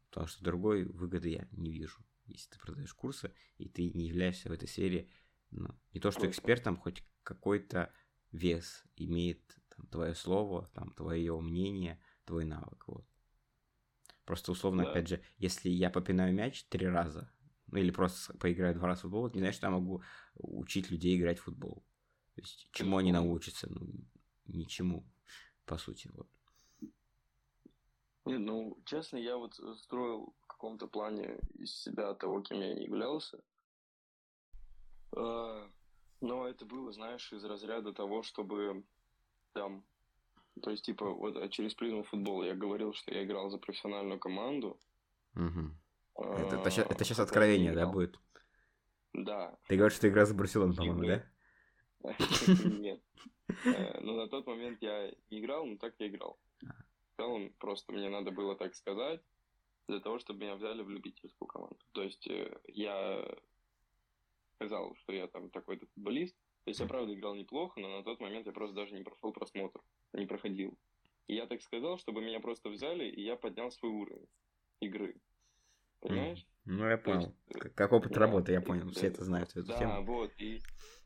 [0.09, 2.05] Потому что другой выгоды я не вижу.
[2.25, 5.09] Если ты продаешь курсы, и ты не являешься в этой сфере,
[5.49, 7.93] ну, не то что экспертом, хоть какой-то
[8.31, 12.87] вес имеет там, твое слово, там, твое мнение, твой навык.
[12.87, 13.05] Вот.
[14.25, 14.91] Просто условно, Да.
[14.91, 17.31] опять же, если я попинаю мяч три раза,
[17.67, 20.03] ну или просто поиграю два раза в футбол, это не значит, что я могу
[20.35, 21.83] учить людей играть в футбол.
[22.35, 23.67] То есть, чему они научатся?
[23.69, 23.87] Ну,
[24.45, 25.05] ничему,
[25.65, 26.09] по сути.
[26.13, 26.27] Вот.
[28.25, 32.83] Не, ну, честно, я вот строил в каком-то плане из себя того, кем я не
[32.85, 33.43] являлся.
[35.15, 35.69] А,
[36.21, 38.83] Но это было, знаешь, из разряда того, чтобы
[39.53, 39.83] там...
[40.61, 44.19] То есть, типа, вот а через призму футбола я говорил, что я играл за профессиональную
[44.19, 44.79] команду.
[45.33, 45.77] Мгм.
[46.15, 48.19] а, Это, это, щас, это хотя откровение, да, будет?
[49.13, 49.57] Да.
[49.67, 51.25] Ты говоришь, что ты играл за Барселону, по-моему, да?
[52.79, 53.01] Нет.
[54.01, 56.39] Но на тот момент я не играл, но так я играл.
[56.61, 59.21] В целом, просто мне надо было так сказать,
[59.87, 61.77] для того, чтобы меня взяли в любительскую команду.
[61.91, 63.25] То есть э, я
[64.55, 66.35] сказал, что я там такой-то футболист.
[66.63, 69.33] То есть я правда играл неплохо, но на тот момент я просто даже не прошел
[69.33, 69.81] просмотр,
[70.13, 70.77] не проходил.
[71.27, 74.27] И я так сказал, чтобы меня просто взяли, и я поднял свой уровень
[74.81, 75.15] игры.
[76.01, 76.45] Понимаешь?
[76.65, 77.35] Ну, я То есть, понял.
[77.65, 78.89] э, Как, опыт да, работы, я и- понял.
[78.91, 80.05] Все это знают, эту Да, тему.
[80.05, 80.61] вот, и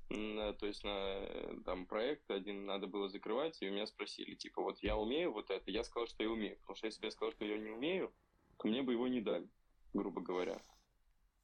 [0.09, 4.35] э, то есть на э, там проект один надо было закрывать, и у меня спросили,
[4.35, 7.07] типа, вот я умею вот это, я сказал, что я умею, потому что если бы
[7.07, 8.13] я сказал, что я не умею,
[8.57, 9.49] то мне бы его не дали,
[9.93, 10.61] грубо говоря.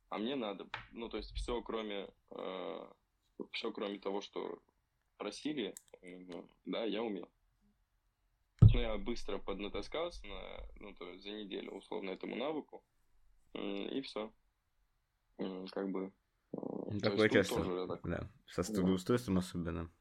[0.10, 2.10] А мне надо, ну, то есть все, кроме,
[3.52, 4.62] все, кроме того, что
[5.18, 7.30] просили, м, да, я умел.
[8.62, 12.84] Ну, я быстро поднатаскался на, ну, то есть за неделю, условно, этому навыку,
[13.54, 14.32] и все.
[15.72, 16.06] Как бы...
[16.06, 18.02] э, Ну, то такое тут часто, тоже так.
[18.04, 18.30] да.
[18.48, 19.92] Со трудоустройством особенно.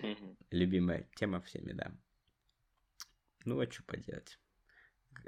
[0.00, 0.36] Мгм.
[0.50, 1.92] Любимая тема всеми, да.
[3.44, 4.38] Ну, а что поделать?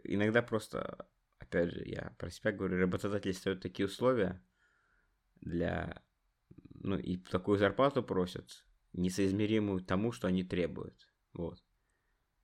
[0.05, 4.43] Иногда просто, опять же, я про себя говорю, работодатели ставят такие условия
[5.41, 6.03] для...
[6.75, 11.09] Ну, и такую зарплату просят, несоизмеримую тому, что они требуют.
[11.33, 11.65] Вот.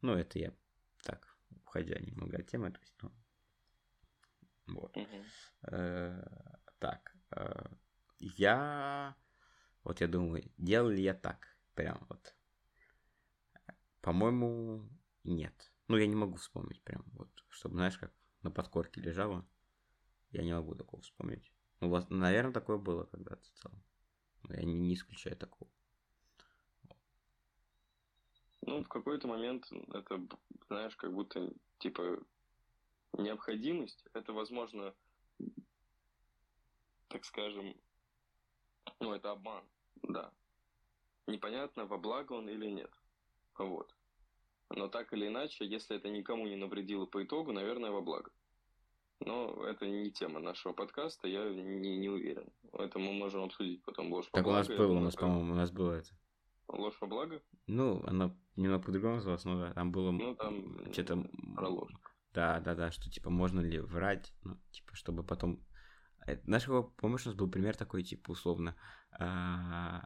[0.03, 0.53] Ну, это я
[1.03, 3.13] так, уходя немного от темы, то есть, ну,
[4.67, 4.97] вот.
[5.71, 6.23] Э,
[6.79, 7.67] Так, э,
[8.19, 9.17] я...
[9.85, 11.47] Вот я думаю, делал ли я так?
[11.75, 12.35] Прям вот.
[14.01, 14.89] По-моему,
[15.25, 15.73] нет.
[15.89, 19.47] Ну, я не могу вспомнить прям вот, чтобы, знаешь, как на подкорке лежало.
[20.31, 21.51] Я не могу такого вспомнить.
[21.81, 23.83] Ну, вас, наверное, такое было когда-то в целом.
[24.49, 25.71] Я не, не исключаю такого.
[28.63, 30.21] Ну, в какой-то момент это,
[30.69, 32.19] знаешь, как будто, типа,
[33.15, 34.95] необходимость, это, возможно,
[37.09, 37.75] так скажем,
[39.01, 39.65] ну, это обман,
[40.03, 40.33] да.
[41.27, 42.91] Непонятно, во благо он или нет.
[43.57, 43.95] Вот.
[44.71, 48.31] Но так или иначе, если это никому не навредило по итогу, наверное, во благо.
[49.21, 52.49] Но это не тема нашего подкаста, я не, не уверен.
[52.73, 55.71] Это мы можем обсудить потом ложь Так у нас было, у нас, по-моему, у нас
[55.71, 56.09] было это.
[56.69, 57.43] Ложь во благо?
[57.67, 61.27] Ну, оно немного по-другому называлось, но да, там было Ну, там что-то...
[61.57, 61.93] про ложь.
[62.33, 65.65] Да, да, да, что типа можно ли врать, ну, типа, чтобы потом.
[66.27, 68.77] Э, какой, помнишь, у нас был пример такой, типа, условно.
[69.13, 70.03] а,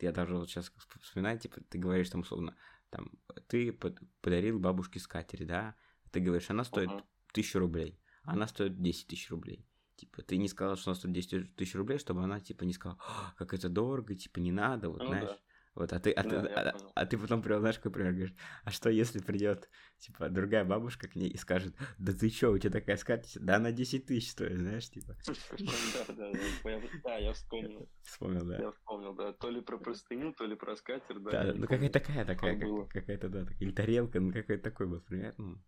[0.00, 2.56] Я даже вот сейчас вспоминаю, типа, ты говоришь там условно,
[2.90, 3.10] там,
[3.48, 5.74] ты под- подарил бабушке скатерть, да?
[6.12, 7.04] Ты говоришь, она стоит Ага.
[7.32, 9.68] тысячу рублей, а она стоит 10 тысяч рублей.
[9.96, 12.98] Типа, ты не сказал, что она стоит 10 тысяч рублей, чтобы она, типа, не сказала,
[13.06, 15.28] «А, как это дорого, типа, не надо, вот, Ну знаешь.
[15.30, 15.38] да.
[15.74, 16.92] Вот, а ты, а, Да, ты, а, понял.
[16.94, 19.68] а ты потом привел, знаешь, какой пример, говоришь, а что если придет,
[19.98, 23.56] типа, другая бабушка к ней и скажет, да ты чё, у тебя такая скатерть, да
[23.56, 25.16] она 10 тысяч стоит, знаешь, типа,
[25.94, 27.88] Да, да, я- вспомнил.
[28.02, 28.58] вспомнил, да.
[28.60, 29.32] Я вспомнил, да.
[29.32, 31.52] То ли про простыню, то ли про скатерть, да.
[31.54, 35.58] Ну какая-то такая, такая, какая-то, да, или тарелка, ну какой-то такой был пример, ну,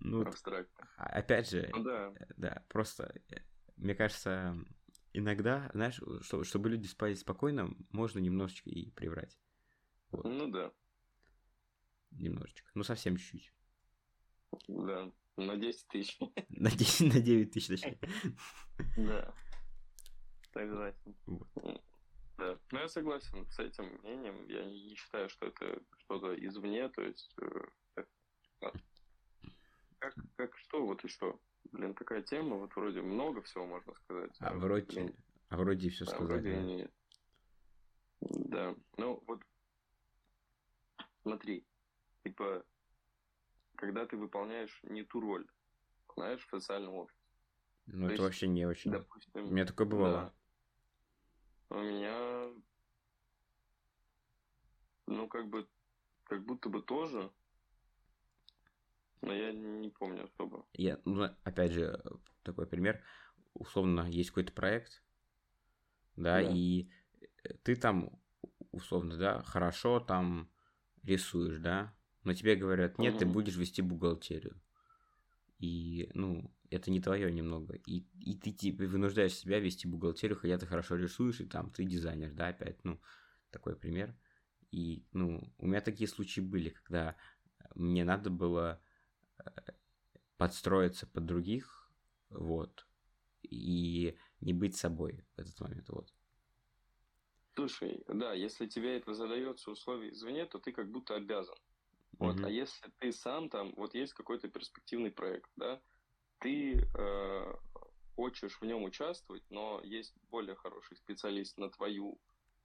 [0.00, 0.88] ну, Абстрактно.
[0.96, 2.12] а- опять же, Ну да.
[2.36, 3.36] да, просто, э,
[3.76, 4.56] мне кажется,
[5.12, 9.38] иногда, знаешь, что- чтобы люди спали спокойно, можно немножечко и приврать,
[10.10, 10.24] Вот.
[10.24, 10.72] Ну да.
[12.10, 13.52] немножечко, ну совсем чуть-чуть,
[14.68, 15.10] Да.
[15.38, 16.18] На 10 тысяч.
[16.50, 17.98] на 10, на 9 тысяч точнее.
[18.98, 19.34] Да.
[20.52, 21.16] Согласен.
[21.26, 21.48] Вот.
[22.36, 22.58] Да.
[22.70, 24.46] Ну, я согласен с этим мнением.
[24.48, 27.34] Я не считаю, что это что-то извне, то есть...
[27.40, 28.04] э,
[28.60, 28.70] э,
[29.98, 31.38] Как, как что, вот еще?
[31.70, 34.36] Блин, такая тема, вот вроде много всего можно сказать.
[34.40, 35.16] А а, вроде, блин,
[35.48, 36.26] а вроде все а сказали.
[36.26, 36.88] вроде не-
[38.20, 38.74] Да.
[38.98, 39.42] Ну, вот
[41.22, 41.66] смотри,
[42.24, 42.64] типа,
[43.76, 45.46] когда ты выполняешь не ту роль,
[46.14, 47.22] знаешь, в социальном обществе.
[47.86, 48.90] Ну, то это есть, вообще не очень.
[48.90, 50.32] Допустим, У меня такое бывало.
[51.68, 51.76] Да.
[51.76, 52.50] У меня,
[55.06, 55.66] ну, как бы,
[56.24, 57.32] как будто бы тоже,
[59.22, 60.66] но я не помню особо.
[60.74, 62.02] Я, ну, опять же,
[62.42, 63.02] такой пример.
[63.54, 65.02] Условно, есть какой-то проект,
[66.16, 66.50] да, Да.
[66.50, 66.88] и
[67.62, 68.18] ты там,
[68.70, 70.50] условно, да, хорошо там
[71.02, 71.94] рисуешь, да,
[72.24, 74.60] но тебе говорят, нет, ты будешь вести бухгалтерию.
[75.58, 77.74] И, ну, это не твое немного.
[77.86, 81.84] И, и ты типа вынуждаешь себя вести бухгалтерию, хотя ты хорошо рисуешь, и там ты
[81.84, 83.00] дизайнер, да, опять, ну,
[83.50, 84.16] такой пример.
[84.70, 87.16] И, ну, у меня такие случаи были, когда
[87.74, 88.91] мне надо было э,
[90.36, 91.90] подстроиться под других,
[92.30, 92.86] вот,
[93.42, 96.12] и не быть собой в этот момент, вот.
[97.54, 101.54] Слушай, да, если тебе это задается условие извне, то ты как будто обязан.
[102.18, 102.46] Вот, Мгм.
[102.46, 105.80] а если ты сам там, вот есть какой-то перспективный проект, да,
[106.40, 107.54] ты э,
[108.16, 112.18] хочешь в нем участвовать, но есть более хороший специалист на твою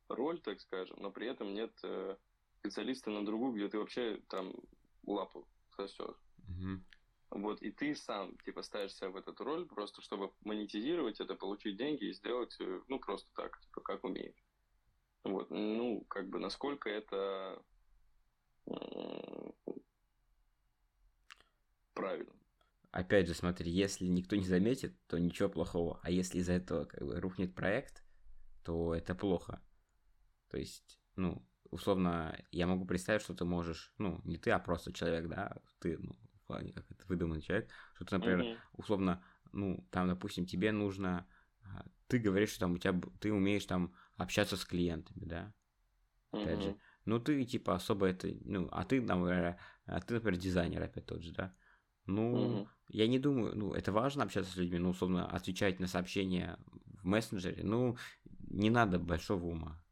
[0.10, 2.18] роль, так скажем, но при этом нет э,
[2.60, 4.54] специалиста на другую, где ты вообще там
[5.06, 6.27] лапу сосешь.
[7.30, 11.78] Вот, и ты сам, типа, ставишь себя в эту роль, просто чтобы монетизировать это, получить
[11.78, 14.46] деньги и сделать, э, ну, просто так, типа, как умеешь.
[15.24, 17.62] Вот, ну, как бы, насколько это
[21.94, 22.34] правильно.
[22.92, 26.00] Опять же, смотри, если никто не заметит, то ничего плохого.
[26.04, 28.04] А если из-за этого как бы рухнет проект,
[28.64, 29.62] то это плохо.
[30.50, 34.94] То есть, ну, условно, я могу представить, что ты можешь, ну, не ты, а просто
[34.94, 36.16] человек, да, ты, ну,
[36.48, 38.62] плане, как это выдуманный человек, что ты, например, Мгм.
[38.74, 41.28] условно, ну, там, допустим, тебе нужно,
[41.64, 45.54] а, ты говоришь, что там у тебя, ты умеешь там общаться с клиентами, да,
[46.32, 46.78] опять же.
[47.06, 51.22] Ну, ты, типа, особо это, ну, а ты, например, а ты, например, дизайнер опять тот
[51.22, 51.56] же, да.
[52.06, 52.68] Ну, Мгм.
[52.90, 57.06] я не думаю, ну, это важно общаться с людьми, ну, условно, отвечать на сообщения в
[57.06, 57.98] мессенджере, ну,
[58.50, 59.84] не надо большого ума,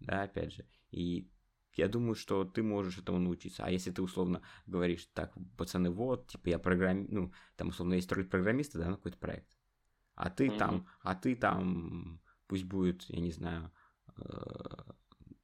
[0.00, 0.66] да, опять же.
[0.90, 1.30] И
[1.74, 3.64] я думаю, что ты можешь этому научиться.
[3.64, 7.06] А если ты, условно, говоришь, так, пацаны, вот, типа, я программ...
[7.08, 9.56] Ну, там, условно, есть роль программиста, да, на какой-то проект.
[10.14, 10.58] А ты Мгм.
[10.58, 13.72] там, а ты там, пусть будет, я не знаю,
[14.16, 14.22] э,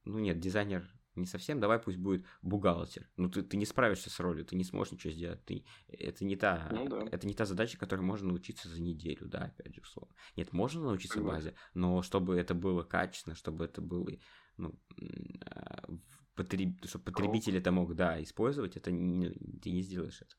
[0.05, 3.09] ну, нет, дизайнер не совсем, давай пусть будет бухгалтер.
[3.17, 5.43] Ну, ты, ты не справишься с ролью, ты не сможешь ничего сделать.
[5.45, 7.07] Ты, это, не та, Ну да.
[7.11, 10.15] это не та задача, которой можно научиться за неделю, да, опять же, условно.
[10.35, 11.49] Нет, можно научиться Согласен.
[11.49, 14.09] базе, но чтобы это было качественно, чтобы это было,
[14.57, 19.29] ну, в потреб- чтобы потребитель это мог, да, использовать, это не,
[19.61, 20.35] ты не сделаешь это.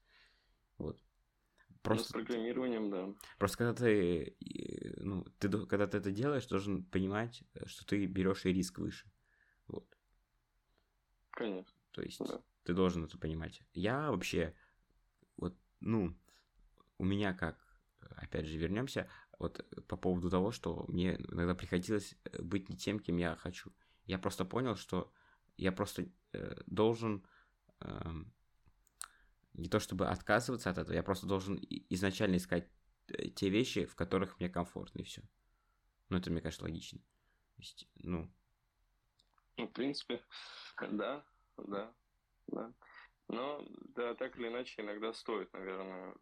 [0.79, 0.97] Вот.
[0.99, 3.15] Ну, с Просто, программированием, да.
[3.39, 4.37] просто когда ты,
[4.99, 9.11] ну, ты, когда ты это делаешь, должен понимать, что ты берешь и риск выше.
[9.67, 9.87] Вот.
[11.31, 11.75] Конечно.
[11.93, 12.43] То есть Да.
[12.65, 13.63] ты должен это понимать.
[13.73, 14.55] Я вообще,
[15.37, 16.15] вот, ну,
[16.99, 17.59] у меня как,
[18.01, 23.01] опять же, вернемся, вот по поводу того, что мне иногда приходилось э, быть не тем,
[23.01, 23.73] кем я хочу.
[24.05, 25.11] Я просто понял, что
[25.61, 27.25] я просто э, должен
[27.81, 28.33] эм,
[29.53, 32.69] не то чтобы отказываться от этого, я просто должен изначально искать
[33.09, 35.23] э, те вещи, в которых мне комфортно, и все.
[36.09, 36.99] Ну, это, мне кажется, логично.
[36.99, 38.33] То есть, ну,
[39.57, 40.25] Ну, в принципе,
[40.91, 41.25] да,
[41.59, 41.95] да,
[42.47, 42.73] да.
[43.29, 46.15] Но, да, так или иначе, иногда стоит, наверное,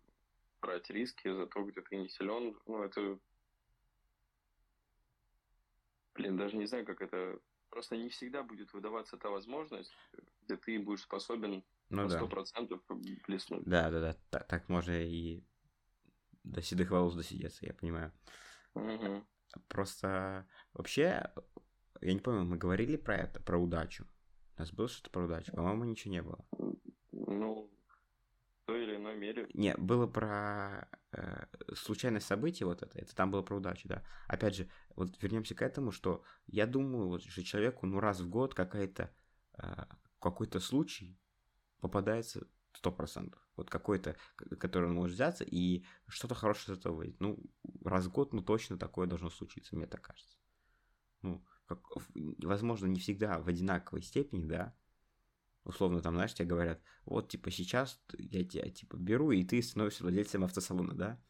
[0.61, 2.59] брать риски за то, где ты не силен.
[2.67, 3.19] Ну, это...
[6.15, 7.41] Блин, даже не знаю, как это...
[7.71, 9.93] Просто не всегда будет выдаваться та возможность,
[10.43, 12.81] где ты будешь способен ну на сто процентов
[13.27, 13.65] блеснуть.
[13.65, 14.17] Да, да, да.
[14.31, 15.43] Так, так можно и
[16.45, 18.13] до седых волос досидеться, я понимаю.
[18.75, 19.27] Мгм.
[19.69, 21.31] Просто вообще
[22.01, 24.07] я не помню, мы говорили про это, про удачу.
[24.57, 25.53] У нас было что-то про удачу?
[25.53, 26.45] По-моему, ничего не было.
[27.13, 27.71] Ну,
[28.69, 29.49] той или иной мере.
[29.55, 34.05] Не, было про э, случайность событий, вот это, это там было про удачу, да.
[34.27, 38.29] Опять же, вот вернемся к этому, что я думаю, вот, что человеку, ну, раз в
[38.29, 39.11] год какая-то,
[39.55, 39.85] э,
[40.21, 41.19] какой-то случай
[41.81, 43.43] попадается сто процентов.
[43.57, 44.17] Вот какой-то,
[44.61, 47.21] который он может взяться, и что-то хорошее из этого выйдет.
[47.21, 47.39] Ну,
[47.83, 50.37] раз в год, ну, точно такое должно случиться, мне так кажется.
[51.23, 51.81] Ну, как,
[52.15, 54.77] возможно, не всегда в одинаковой степени, да,
[55.69, 60.03] условно там, знаешь, тебе говорят, вот, типа, сейчас я тебя, типа, беру, и ты становишься
[60.03, 61.23] владельцем автосалона, да?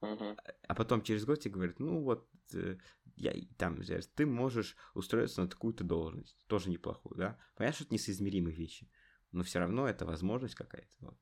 [0.00, 0.36] Uh-huh.
[0.66, 2.78] А потом через год тебе говорят, ну, вот, э,
[3.16, 3.80] я, там,
[4.14, 7.38] ты можешь устроиться на такую-то должность, тоже неплохую, да?
[7.54, 8.90] Понятно, что это несоизмеримые вещи,
[9.30, 11.18] но все равно это возможность какая-то, вот.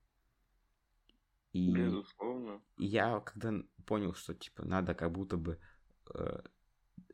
[1.52, 2.62] И, Безусловно.
[2.78, 3.52] Я когда
[3.84, 5.60] понял, что, типа, надо как будто бы
[6.12, 6.40] э,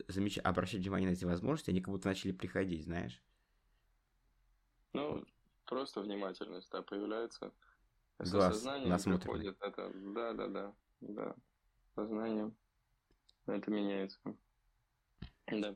[0.08, 0.38] замеч...
[0.42, 3.22] обращать внимание на эти возможности, они как будто начали приходить, знаешь?
[4.92, 5.24] Ну,
[5.66, 7.52] просто внимательность, да, появляется.
[8.18, 9.48] С Глаз насмотренный.
[9.60, 11.36] это, да, да, да, да,
[11.94, 12.52] сознание,
[13.46, 14.20] это меняется.
[15.46, 15.74] Да.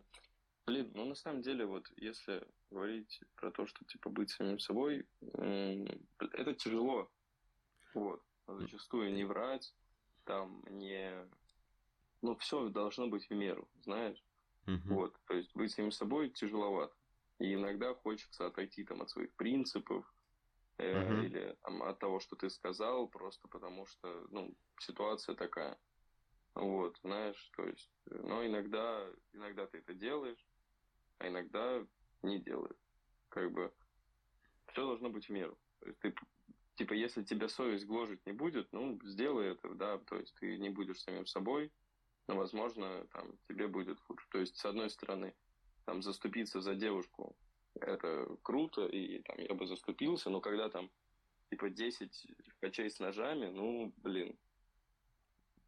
[0.67, 5.07] Блин, ну на самом деле, вот если говорить про то, что типа быть самим собой,
[5.23, 7.11] это тяжело.
[7.95, 8.23] Вот.
[8.47, 9.75] Зачастую не врать,
[10.25, 11.27] там не
[12.25, 14.25] ну, все должно быть в меру, знаешь.
[14.65, 14.81] Uh-huh.
[14.87, 16.95] Вот, то есть быть самим собой тяжеловато.
[17.45, 20.11] И иногда хочется отойти там от своих принципов
[20.79, 21.27] э, uh-huh.
[21.27, 25.79] или там, от того, что ты сказал, просто потому что, ну, ситуация такая.
[26.55, 30.49] Вот, знаешь, то есть, но иногда, иногда ты это делаешь,
[31.19, 31.87] а иногда
[32.23, 32.81] не делаешь.
[33.29, 33.71] Как бы
[34.69, 35.59] все должно быть в меру.
[35.81, 36.15] То есть ты,
[36.77, 40.71] типа, если тебя совесть гложет не будет, ну, сделай это, да, то есть ты не
[40.71, 41.71] будешь самим собой,
[42.27, 44.27] но, возможно, там, тебе будет хуже.
[44.31, 45.35] То есть, с одной стороны,
[45.85, 47.37] там, заступиться за девушку,
[47.81, 50.91] это круто, и там, я бы заступился, но когда там,
[51.51, 52.27] типа, 10
[52.61, 54.39] качей с ножами, ну, блин.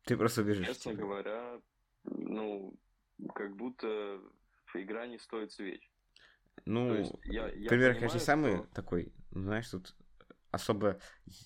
[0.04, 0.66] Ты просто бежишь.
[0.66, 1.02] Честно типа.
[1.02, 1.60] говоря,
[2.04, 2.74] ну,
[3.34, 4.20] как будто
[4.74, 5.90] игра не стоит свеч.
[6.64, 8.66] Ну, есть, я, я пример, понимаю, конечно, самый что...
[8.74, 9.94] такой, знаешь, тут
[10.50, 11.00] особо...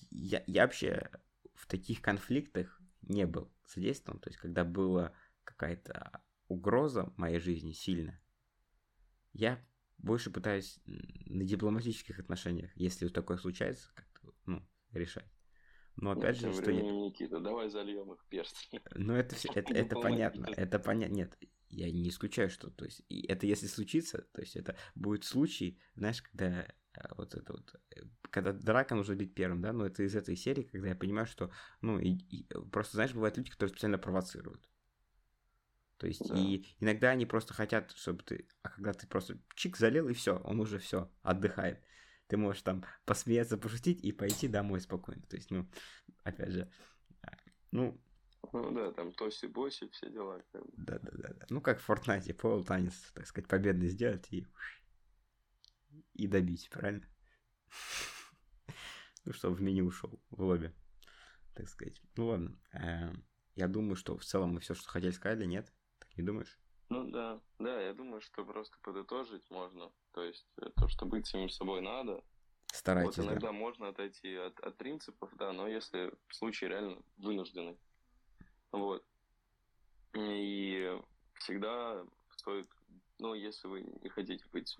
[0.09, 1.09] Я, я вообще
[1.55, 5.13] в таких конфликтах не был задействован, то есть когда была
[5.43, 8.20] какая-то угроза моей жизни сильно,
[9.33, 9.63] я
[9.97, 15.31] больше пытаюсь на дипломатических отношениях, если такое случается, как-то, ну, решать.
[15.95, 16.81] Но опять же, что я...
[16.81, 18.81] Никита, давай зальем их перстни.
[18.95, 21.15] Ну, это все, это, это понятно, это понятно.
[21.15, 21.37] Нет,
[21.69, 25.79] я не исключаю, что, то есть, и это если случится, то есть, это будет случай,
[25.95, 30.03] знаешь, когда Э, вот это вот, э, когда драка нужно бить первым, да, но это
[30.03, 31.51] из этой серии, когда я понимаю, что,
[31.81, 34.69] ну, и, и просто, знаешь, бывают люди, которые специально провоцируют.
[36.01, 36.35] То есть, да.
[36.35, 40.39] и иногда они просто хотят, чтобы ты, а когда ты просто чик залил, и все,
[40.39, 41.79] он уже все, отдыхает.
[42.25, 45.21] Ты можешь там посмеяться, пошутить и пойти домой спокойно.
[45.29, 45.69] То есть, ну,
[46.23, 46.71] опять же,
[47.21, 47.37] а,
[47.69, 48.01] ну...
[48.51, 50.41] Ну да, там тоси-боси, все дела.
[50.73, 51.45] Да-да-да.
[51.51, 54.47] Ну, как в Fortnite, пол танец, так сказать, победный сделать и
[56.13, 57.07] и добить, правильно?
[59.23, 60.73] Ну, чтобы в меню ушел, в лобби,
[61.53, 62.01] так сказать.
[62.15, 62.59] Ну ладно.
[62.71, 63.23] Эм,
[63.53, 65.71] я думаю, что в целом мы все, что хотели сказать, нет?
[66.21, 66.59] Не думаешь?
[66.89, 69.91] Ну да, да, я думаю, что просто подытожить можно.
[70.11, 72.23] То есть э, то, что быть самим собой надо.
[72.67, 73.51] Старайтесь, вот иногда да.
[73.53, 77.75] можно отойти от, от принципов, да, но если случай реально вынужденный.
[78.71, 79.03] Вот.
[80.13, 80.95] И
[81.39, 82.05] всегда
[82.37, 82.69] стоит,
[83.17, 84.77] ну, если вы не хотите быть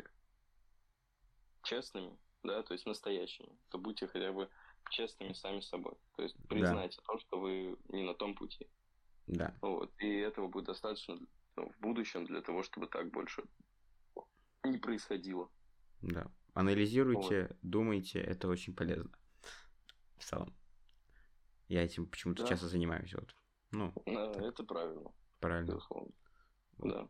[1.64, 4.48] честными, да, то есть настоящими, то будьте хотя бы
[4.92, 5.96] честными сами собой.
[6.18, 7.14] То есть признайте да.
[7.14, 8.68] то, что вы не на том пути.
[9.32, 9.56] Да.
[9.62, 9.94] Вот.
[10.00, 11.18] И этого будет достаточно
[11.56, 13.44] ну, в будущем для того, чтобы так больше
[14.64, 15.50] не происходило.
[16.02, 16.30] Да.
[16.54, 17.58] Анализируйте, вот.
[17.62, 19.10] думайте, это очень полезно.
[20.18, 20.54] В целом.
[21.70, 22.50] Я этим почему-то да.
[22.50, 23.14] часто занимаюсь.
[23.14, 23.34] Вот.
[23.72, 25.12] Ну, да, это правильно.
[25.40, 25.72] Правильно.
[25.72, 26.12] Безусловно.
[26.80, 27.10] Да.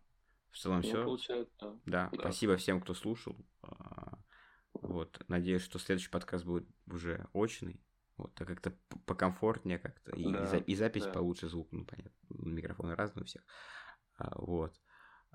[0.51, 1.03] В целом ну, все.
[1.03, 1.79] Получается, да.
[1.85, 2.19] Да, да.
[2.19, 3.35] Спасибо всем, кто слушал.
[3.63, 4.19] А,
[4.73, 5.19] вот.
[5.27, 7.81] Надеюсь, что следующий подкаст будет уже очный.
[8.17, 10.15] Вот, так как-то покомфортнее как-то.
[10.15, 11.11] И, да, и запись да.
[11.11, 12.11] получше, звук, ну, понятно.
[12.29, 13.41] Микрофоны разные у всех.
[14.17, 14.79] А, вот.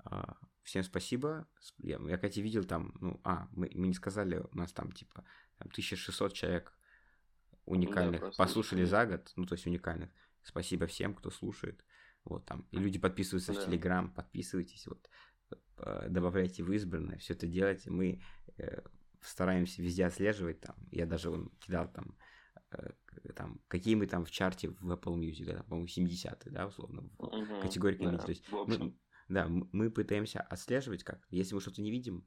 [0.05, 1.47] А, всем спасибо.
[1.79, 5.25] Я, я кстати, видел там, ну, а, мы, мы не сказали, у нас там, типа,
[5.57, 6.77] там 1600 человек
[7.65, 10.09] уникальных да, послушали за год, ну, то есть уникальных.
[10.43, 11.83] Спасибо всем, кто слушает.
[12.23, 12.67] Вот там.
[12.71, 13.61] И люди подписываются да.
[13.61, 15.09] в Телеграм, подписывайтесь, вот,
[15.77, 17.89] э, добавляйте в избранное, все это делайте.
[17.89, 18.21] Мы
[18.57, 18.81] э,
[19.21, 20.75] стараемся везде отслеживать там.
[20.91, 22.17] Я даже вон, кидал там,
[23.35, 27.23] там, какие мы там в чарте в Apple Music, да, по-моему, 70 да, условно, в
[27.23, 27.97] угу, категории.
[27.97, 28.97] Да, То есть мы,
[29.29, 31.25] да, мы пытаемся отслеживать как.
[31.29, 32.25] Если мы что-то не видим,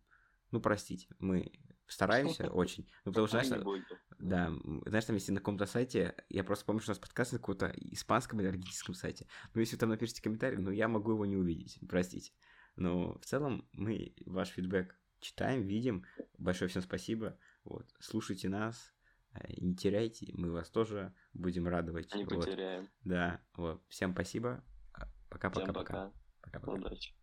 [0.51, 1.53] ну, простите, мы
[1.87, 2.89] стараемся очень.
[3.05, 3.85] Ну, потому что, знаешь,
[4.19, 4.53] да,
[4.87, 7.73] знаешь, там, если на каком-то сайте, я просто помню, что у нас подкаст на каком-то
[7.77, 9.27] испанском или аргентинском сайте.
[9.55, 12.33] Ну, если вы там напишите комментарий, ну, я могу его не увидеть, простите.
[12.77, 16.05] Но в целом мы ваш фидбэк читаем, видим.
[16.39, 17.39] Большое всем спасибо.
[17.65, 19.00] Вот, слушайте нас, э,
[19.59, 22.15] не теряйте, мы вас тоже будем радовать.
[22.15, 22.41] Не вот.
[22.41, 22.89] потеряем.
[23.05, 23.83] Да, вот.
[23.89, 24.65] Всем спасибо.
[25.29, 26.13] Пока-пока-пока.
[26.43, 26.73] Пока-пока.
[26.73, 27.15] Удачи.